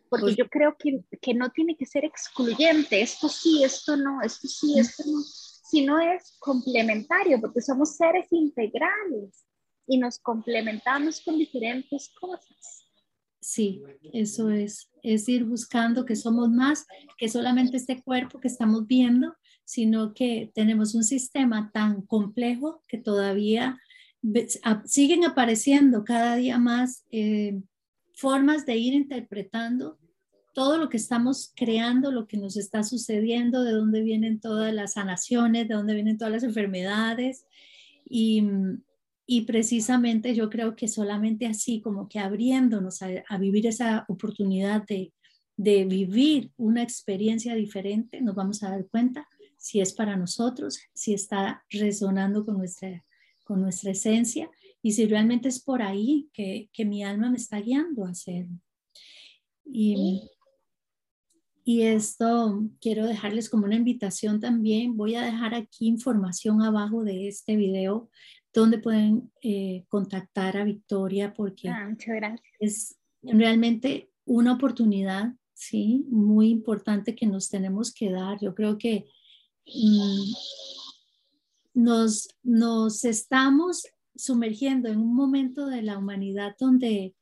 Porque 0.09 0.25
pues 0.25 0.35
yo 0.35 0.49
creo 0.49 0.75
que, 0.77 0.99
que, 1.21 1.33
no 1.33 1.49
tiene 1.49 1.75
que 1.77 1.85
ser 1.85 2.05
excluyente. 2.05 3.01
Esto 3.01 3.29
sí, 3.29 3.63
esto 3.63 3.95
no, 3.95 4.21
esto 4.21 4.47
sí, 4.47 4.77
esto 4.77 5.03
no. 5.05 5.21
Sino 5.21 5.99
es 5.99 6.35
complementario, 6.39 7.39
porque 7.39 7.61
somos 7.61 7.95
seres 7.95 8.27
integrales 8.31 9.45
y 9.87 9.97
nos 9.97 10.19
complementamos 10.19 11.21
con 11.21 11.37
diferentes 11.37 12.11
cosas. 12.19 12.87
Sí, 13.39 13.81
eso 14.13 14.49
es, 14.49 14.91
es 15.01 15.27
ir 15.27 15.45
buscando 15.45 16.05
que 16.05 16.15
somos 16.15 16.49
más 16.49 16.85
que 17.17 17.29
solamente 17.29 17.77
este 17.77 18.01
cuerpo 18.03 18.39
que 18.39 18.47
estamos 18.47 18.85
viendo, 18.85 19.35
sino 19.71 20.13
que 20.13 20.51
tenemos 20.53 20.95
un 20.95 21.05
sistema 21.05 21.71
tan 21.73 22.01
complejo 22.01 22.83
que 22.89 22.97
todavía 22.97 23.79
siguen 24.83 25.23
apareciendo 25.23 26.03
cada 26.03 26.35
día 26.35 26.57
más 26.57 27.05
eh, 27.09 27.61
formas 28.13 28.65
de 28.65 28.75
ir 28.75 28.93
interpretando 28.93 29.97
todo 30.53 30.77
lo 30.77 30.89
que 30.89 30.97
estamos 30.97 31.53
creando, 31.55 32.11
lo 32.11 32.27
que 32.27 32.35
nos 32.35 32.57
está 32.57 32.83
sucediendo, 32.83 33.63
de 33.63 33.71
dónde 33.71 34.01
vienen 34.01 34.41
todas 34.41 34.73
las 34.73 34.95
sanaciones, 34.95 35.69
de 35.69 35.75
dónde 35.75 35.93
vienen 35.93 36.17
todas 36.17 36.33
las 36.33 36.43
enfermedades. 36.43 37.45
Y, 38.03 38.43
y 39.25 39.43
precisamente 39.43 40.35
yo 40.35 40.49
creo 40.49 40.75
que 40.75 40.89
solamente 40.89 41.45
así, 41.45 41.79
como 41.79 42.09
que 42.09 42.19
abriéndonos 42.19 43.01
a, 43.01 43.07
a 43.29 43.37
vivir 43.37 43.67
esa 43.67 44.03
oportunidad 44.09 44.85
de, 44.85 45.13
de 45.55 45.85
vivir 45.85 46.51
una 46.57 46.83
experiencia 46.83 47.55
diferente, 47.55 48.19
nos 48.19 48.35
vamos 48.35 48.63
a 48.63 48.71
dar 48.71 48.85
cuenta 48.87 49.29
si 49.61 49.79
es 49.79 49.93
para 49.93 50.17
nosotros, 50.17 50.79
si 50.91 51.13
está 51.13 51.63
resonando 51.69 52.43
con 52.43 52.57
nuestra, 52.57 53.05
con 53.43 53.61
nuestra 53.61 53.91
esencia 53.91 54.49
y 54.81 54.93
si 54.93 55.05
realmente 55.05 55.49
es 55.49 55.59
por 55.59 55.83
ahí 55.83 56.29
que, 56.33 56.71
que 56.73 56.83
mi 56.83 57.03
alma 57.03 57.29
me 57.29 57.37
está 57.37 57.61
guiando 57.61 58.03
a 58.03 58.09
hacerlo. 58.09 58.57
Y, 59.63 60.27
y 61.63 61.83
esto 61.83 62.63
quiero 62.81 63.05
dejarles 63.05 63.51
como 63.51 63.65
una 63.65 63.75
invitación 63.75 64.39
también. 64.39 64.97
Voy 64.97 65.13
a 65.13 65.23
dejar 65.23 65.53
aquí 65.53 65.85
información 65.85 66.63
abajo 66.63 67.03
de 67.03 67.27
este 67.27 67.55
video 67.55 68.09
donde 68.51 68.79
pueden 68.79 69.31
eh, 69.43 69.85
contactar 69.89 70.57
a 70.57 70.63
Victoria 70.63 71.35
porque 71.35 71.69
ah, 71.69 71.95
es 72.59 72.97
realmente 73.21 74.09
una 74.25 74.53
oportunidad, 74.53 75.35
sí, 75.53 76.03
muy 76.09 76.49
importante 76.49 77.13
que 77.13 77.27
nos 77.27 77.47
tenemos 77.47 77.93
que 77.93 78.09
dar. 78.09 78.39
Yo 78.41 78.55
creo 78.55 78.79
que 78.79 79.05
nos, 81.73 82.29
nos 82.43 83.05
estamos 83.05 83.83
sumergiendo 84.15 84.89
en 84.89 84.99
un 84.99 85.15
momento 85.15 85.67
de 85.67 85.81
la 85.81 85.97
humanidad 85.97 86.55
donde 86.59 87.15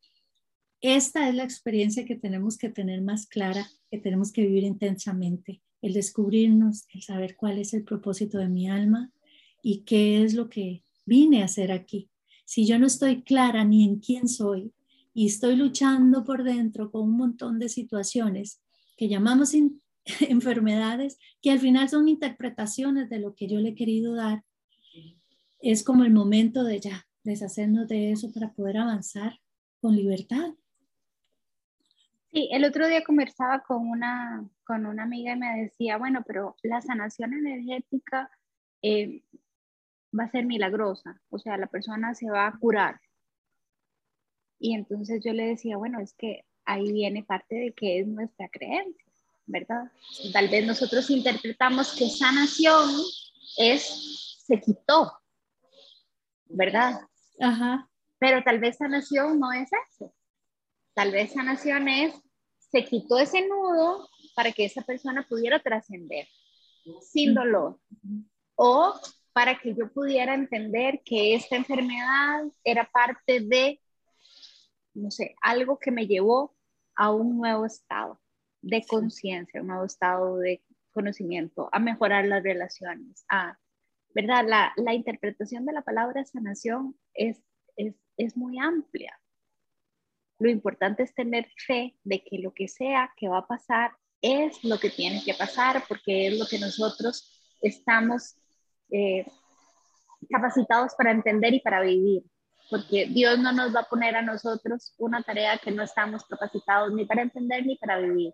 esta 0.81 1.27
es 1.27 1.35
la 1.35 1.43
experiencia 1.43 2.05
que 2.05 2.15
tenemos 2.15 2.57
que 2.57 2.69
tener 2.69 3.01
más 3.01 3.27
clara, 3.27 3.69
que 3.91 3.97
tenemos 3.97 4.31
que 4.31 4.43
vivir 4.43 4.63
intensamente, 4.63 5.61
el 5.81 5.93
descubrirnos, 5.93 6.85
el 6.93 7.01
saber 7.01 7.35
cuál 7.35 7.59
es 7.59 7.73
el 7.73 7.83
propósito 7.83 8.37
de 8.37 8.47
mi 8.47 8.69
alma 8.69 9.11
y 9.61 9.81
qué 9.81 10.23
es 10.23 10.33
lo 10.33 10.49
que 10.49 10.83
vine 11.05 11.41
a 11.41 11.45
hacer 11.45 11.71
aquí. 11.71 12.09
Si 12.45 12.65
yo 12.65 12.79
no 12.79 12.87
estoy 12.87 13.23
clara 13.23 13.63
ni 13.65 13.83
en 13.83 13.99
quién 13.99 14.27
soy 14.27 14.73
y 15.13 15.27
estoy 15.27 15.55
luchando 15.55 16.23
por 16.23 16.43
dentro 16.43 16.91
con 16.91 17.03
un 17.03 17.17
montón 17.17 17.59
de 17.59 17.67
situaciones 17.67 18.61
que 18.95 19.09
llamamos 19.09 19.53
enfermedades 20.29 21.19
que 21.41 21.51
al 21.51 21.59
final 21.59 21.89
son 21.89 22.07
interpretaciones 22.07 23.09
de 23.09 23.19
lo 23.19 23.35
que 23.35 23.47
yo 23.47 23.59
le 23.59 23.69
he 23.69 23.75
querido 23.75 24.15
dar. 24.15 24.43
Es 25.61 25.83
como 25.83 26.03
el 26.03 26.11
momento 26.11 26.63
de 26.63 26.79
ya 26.79 27.07
deshacernos 27.23 27.87
de 27.87 28.11
eso 28.11 28.31
para 28.31 28.53
poder 28.53 28.77
avanzar 28.77 29.39
con 29.81 29.95
libertad. 29.95 30.53
Sí, 32.31 32.47
el 32.51 32.63
otro 32.63 32.87
día 32.87 33.03
conversaba 33.03 33.61
con 33.63 33.87
una, 33.89 34.47
con 34.63 34.85
una 34.85 35.03
amiga 35.03 35.33
y 35.33 35.39
me 35.39 35.63
decía, 35.63 35.97
bueno, 35.97 36.23
pero 36.25 36.55
la 36.61 36.79
sanación 36.79 37.33
energética 37.33 38.29
eh, 38.83 39.23
va 40.17 40.25
a 40.25 40.31
ser 40.31 40.45
milagrosa, 40.45 41.19
o 41.29 41.39
sea, 41.39 41.57
la 41.57 41.67
persona 41.67 42.13
se 42.13 42.29
va 42.29 42.47
a 42.47 42.57
curar. 42.57 43.01
Y 44.59 44.75
entonces 44.75 45.23
yo 45.23 45.33
le 45.33 45.47
decía, 45.47 45.77
bueno, 45.77 45.99
es 45.99 46.13
que 46.13 46.45
ahí 46.65 46.91
viene 46.91 47.23
parte 47.23 47.55
de 47.55 47.73
que 47.73 47.99
es 47.99 48.07
nuestra 48.07 48.47
creencia. 48.49 49.08
¿Verdad? 49.49 49.91
Tal 50.31 50.47
vez 50.47 50.65
nosotros 50.65 51.09
interpretamos 51.09 51.93
que 51.93 52.07
sanación 52.07 52.89
es 53.57 54.37
se 54.45 54.61
quitó, 54.61 55.11
¿verdad? 56.45 57.01
Ajá. 57.39 57.89
Pero 58.19 58.43
tal 58.43 58.59
vez 58.59 58.77
sanación 58.77 59.39
no 59.39 59.51
es 59.51 59.69
eso. 59.89 60.13
Tal 60.93 61.11
vez 61.11 61.33
sanación 61.33 61.87
es 61.87 62.13
se 62.71 62.85
quitó 62.85 63.17
ese 63.17 63.47
nudo 63.47 64.07
para 64.35 64.51
que 64.51 64.65
esa 64.65 64.83
persona 64.83 65.25
pudiera 65.27 65.59
trascender 65.59 66.27
sin 67.01 67.33
dolor. 67.33 67.79
O 68.55 68.93
para 69.33 69.57
que 69.57 69.73
yo 69.73 69.91
pudiera 69.91 70.35
entender 70.35 71.01
que 71.03 71.33
esta 71.33 71.55
enfermedad 71.55 72.43
era 72.63 72.87
parte 72.91 73.39
de, 73.39 73.81
no 74.93 75.09
sé, 75.09 75.35
algo 75.41 75.79
que 75.79 75.91
me 75.91 76.05
llevó 76.05 76.55
a 76.95 77.11
un 77.11 77.37
nuevo 77.37 77.65
estado 77.65 78.19
de 78.61 78.83
conciencia, 78.87 79.61
un 79.61 79.67
nuevo 79.67 79.85
estado 79.85 80.37
de 80.37 80.63
conocimiento, 80.91 81.69
a 81.71 81.79
mejorar 81.79 82.25
las 82.25 82.43
relaciones, 82.43 83.23
a, 83.29 83.57
¿verdad? 84.13 84.45
La, 84.47 84.73
la 84.77 84.93
interpretación 84.93 85.65
de 85.65 85.73
la 85.73 85.81
palabra 85.81 86.25
sanación 86.25 86.95
es, 87.13 87.41
es, 87.75 87.95
es 88.17 88.35
muy 88.35 88.59
amplia. 88.59 89.19
Lo 90.39 90.49
importante 90.49 91.03
es 91.03 91.13
tener 91.13 91.47
fe 91.67 91.95
de 92.03 92.23
que 92.23 92.39
lo 92.39 92.53
que 92.53 92.67
sea 92.67 93.11
que 93.17 93.27
va 93.27 93.39
a 93.39 93.47
pasar 93.47 93.91
es 94.21 94.63
lo 94.63 94.79
que 94.79 94.89
tiene 94.89 95.23
que 95.23 95.33
pasar, 95.33 95.83
porque 95.87 96.27
es 96.27 96.39
lo 96.39 96.45
que 96.45 96.59
nosotros 96.59 97.55
estamos 97.61 98.35
eh, 98.91 99.25
capacitados 100.29 100.93
para 100.95 101.11
entender 101.11 101.53
y 101.53 101.59
para 101.59 101.81
vivir, 101.81 102.23
porque 102.69 103.05
Dios 103.07 103.39
no 103.39 103.51
nos 103.51 103.73
va 103.73 103.81
a 103.81 103.89
poner 103.89 104.15
a 104.15 104.21
nosotros 104.21 104.93
una 104.97 105.23
tarea 105.23 105.57
que 105.57 105.71
no 105.71 105.83
estamos 105.83 106.25
capacitados 106.25 106.93
ni 106.93 107.05
para 107.05 107.21
entender 107.21 107.65
ni 107.65 107.77
para 107.77 107.99
vivir. 107.99 108.33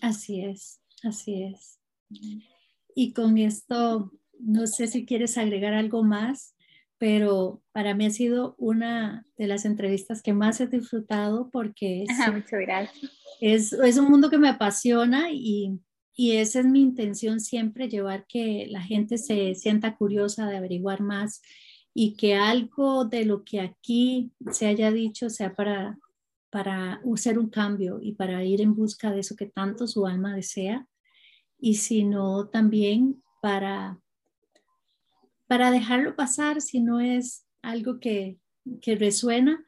Así 0.00 0.42
es, 0.42 0.80
así 1.02 1.42
es. 1.42 1.78
Y 2.94 3.12
con 3.12 3.38
esto, 3.38 4.12
no 4.38 4.66
sé 4.66 4.86
si 4.86 5.04
quieres 5.06 5.38
agregar 5.38 5.74
algo 5.74 6.02
más, 6.02 6.54
pero 6.98 7.62
para 7.72 7.94
mí 7.94 8.06
ha 8.06 8.10
sido 8.10 8.54
una 8.58 9.24
de 9.38 9.46
las 9.46 9.64
entrevistas 9.64 10.22
que 10.22 10.34
más 10.34 10.60
he 10.60 10.66
disfrutado 10.66 11.50
porque 11.50 12.04
es, 12.08 12.32
muchas 12.32 12.60
gracias. 12.60 13.12
Es, 13.40 13.72
es, 13.72 13.96
un 13.96 14.10
mundo 14.10 14.28
que 14.28 14.38
me 14.38 14.50
apasiona 14.50 15.30
y, 15.30 15.80
y 16.14 16.32
esa 16.32 16.60
es 16.60 16.66
mi 16.66 16.80
intención 16.80 17.40
siempre, 17.40 17.88
llevar 17.88 18.26
que 18.26 18.66
la 18.68 18.82
gente 18.82 19.16
se 19.16 19.54
sienta 19.54 19.96
curiosa 19.96 20.46
de 20.46 20.58
averiguar 20.58 21.00
más 21.00 21.40
y 21.94 22.14
que 22.16 22.34
algo 22.34 23.06
de 23.06 23.24
lo 23.24 23.44
que 23.44 23.60
aquí 23.60 24.30
se 24.50 24.66
haya 24.66 24.90
dicho 24.90 25.30
sea 25.30 25.54
para, 25.54 25.98
para 26.50 27.00
hacer 27.14 27.38
un 27.38 27.48
cambio 27.48 28.00
y 28.02 28.12
para 28.12 28.44
ir 28.44 28.60
en 28.60 28.74
busca 28.74 29.10
de 29.10 29.20
eso 29.20 29.36
que 29.36 29.46
tanto 29.46 29.86
su 29.86 30.06
alma 30.06 30.34
desea 30.34 30.86
y 31.58 31.74
sino 31.74 32.48
también 32.48 33.22
para 33.40 34.00
para 35.50 35.72
dejarlo 35.72 36.14
pasar 36.14 36.60
si 36.60 36.78
no 36.78 37.00
es 37.00 37.44
algo 37.60 37.98
que, 37.98 38.38
que 38.80 38.94
resuena, 38.94 39.66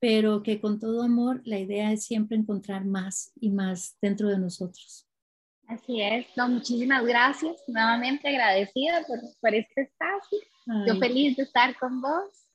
pero 0.00 0.42
que 0.42 0.60
con 0.60 0.80
todo 0.80 1.04
amor 1.04 1.40
la 1.44 1.60
idea 1.60 1.92
es 1.92 2.04
siempre 2.04 2.36
encontrar 2.36 2.84
más 2.84 3.30
y 3.40 3.50
más 3.50 3.96
dentro 4.02 4.28
de 4.28 4.40
nosotros. 4.40 5.06
Así 5.68 6.00
es, 6.00 6.26
no, 6.36 6.48
muchísimas 6.48 7.06
gracias, 7.06 7.62
nuevamente 7.68 8.28
agradecida 8.28 9.04
por, 9.06 9.20
por 9.40 9.54
este 9.54 9.82
espacio. 9.82 10.38
Yo 10.88 10.96
feliz 10.96 11.36
de 11.36 11.44
estar 11.44 11.78
con 11.78 12.02
vos 12.02 12.48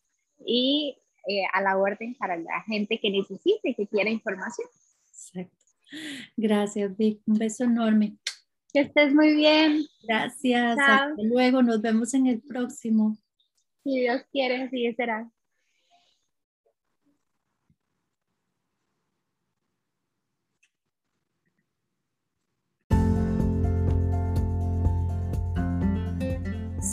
y 0.46 0.98
eh, 1.28 1.44
a 1.54 1.62
la 1.62 1.78
orden 1.78 2.16
para 2.16 2.38
la 2.38 2.62
gente 2.64 3.00
que 3.00 3.10
necesite, 3.10 3.74
que 3.76 3.88
quiera 3.88 4.10
información. 4.10 4.68
Exacto. 5.08 5.56
Gracias, 6.36 6.96
Vic. 6.98 7.22
Un 7.26 7.38
beso 7.38 7.64
enorme. 7.64 8.18
Que 8.74 8.82
estés 8.82 9.14
muy 9.14 9.36
bien. 9.36 9.86
Gracias. 10.04 10.78
Hasta 10.80 11.14
luego. 11.18 11.62
Nos 11.62 11.82
vemos 11.82 12.14
en 12.14 12.28
el 12.28 12.42
próximo. 12.42 13.18
Si 13.84 14.00
Dios 14.00 14.24
quiere, 14.32 14.64
así 14.64 14.94
será. 14.96 15.32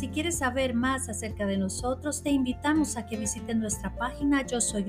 Si 0.02 0.08
quieres 0.08 0.38
saber 0.38 0.74
más 0.74 1.08
acerca 1.08 1.46
de 1.46 1.56
nosotros, 1.56 2.24
te 2.24 2.30
invitamos 2.30 2.96
a 2.96 3.06
que 3.06 3.16
visites 3.16 3.54
nuestra 3.54 3.94
página 3.94 4.44
yo 4.44 4.60
soy 4.60 4.84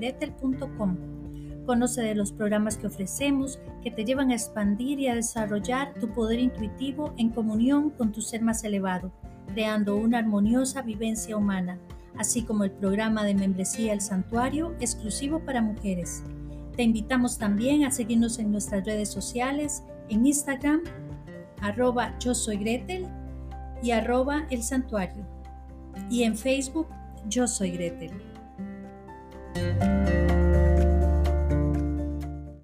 Conoce 1.68 2.02
de 2.02 2.16
los 2.16 2.32
programas 2.32 2.78
que 2.78 2.88
ofrecemos 2.88 3.60
que 3.84 3.92
te 3.92 4.06
llevan 4.06 4.32
a 4.32 4.34
expandir 4.34 5.00
y 5.00 5.10
a 5.10 5.14
desarrollar 5.14 5.94
tu 6.00 6.10
poder 6.10 6.40
intuitivo 6.40 7.14
en 7.18 7.30
comunión 7.30 7.92
con 7.92 8.12
tu 8.12 8.22
ser 8.22 8.42
más 8.42 8.64
elevado, 8.64 9.12
creando 9.54 9.96
una 9.98 10.18
armoniosa 10.18 10.82
vivencia 10.82 11.38
humana, 11.38 11.78
así 12.18 12.42
como 12.42 12.64
el 12.64 12.72
programa 12.72 13.24
de 13.24 13.36
membresía 13.36 13.94
El 13.94 14.02
Santuario 14.02 14.74
exclusivo 14.80 15.46
para 15.46 15.62
mujeres. 15.62 16.24
Te 16.76 16.82
invitamos 16.82 17.38
también 17.38 17.86
a 17.86 17.92
seguirnos 17.92 18.40
en 18.40 18.52
nuestras 18.52 18.84
redes 18.84 19.10
sociales, 19.10 19.84
en 20.10 20.26
Instagram, 20.26 20.82
arroba 21.62 22.18
yo 22.18 22.34
soy 22.34 22.58
Gretel 22.58 23.08
y 23.84 23.92
arroba 23.92 24.48
el 24.50 24.64
santuario. 24.64 25.26
Y 26.10 26.24
en 26.24 26.38
Facebook, 26.38 26.88
yo 27.28 27.48
soy 27.48 27.72
Gretel. 27.72 28.14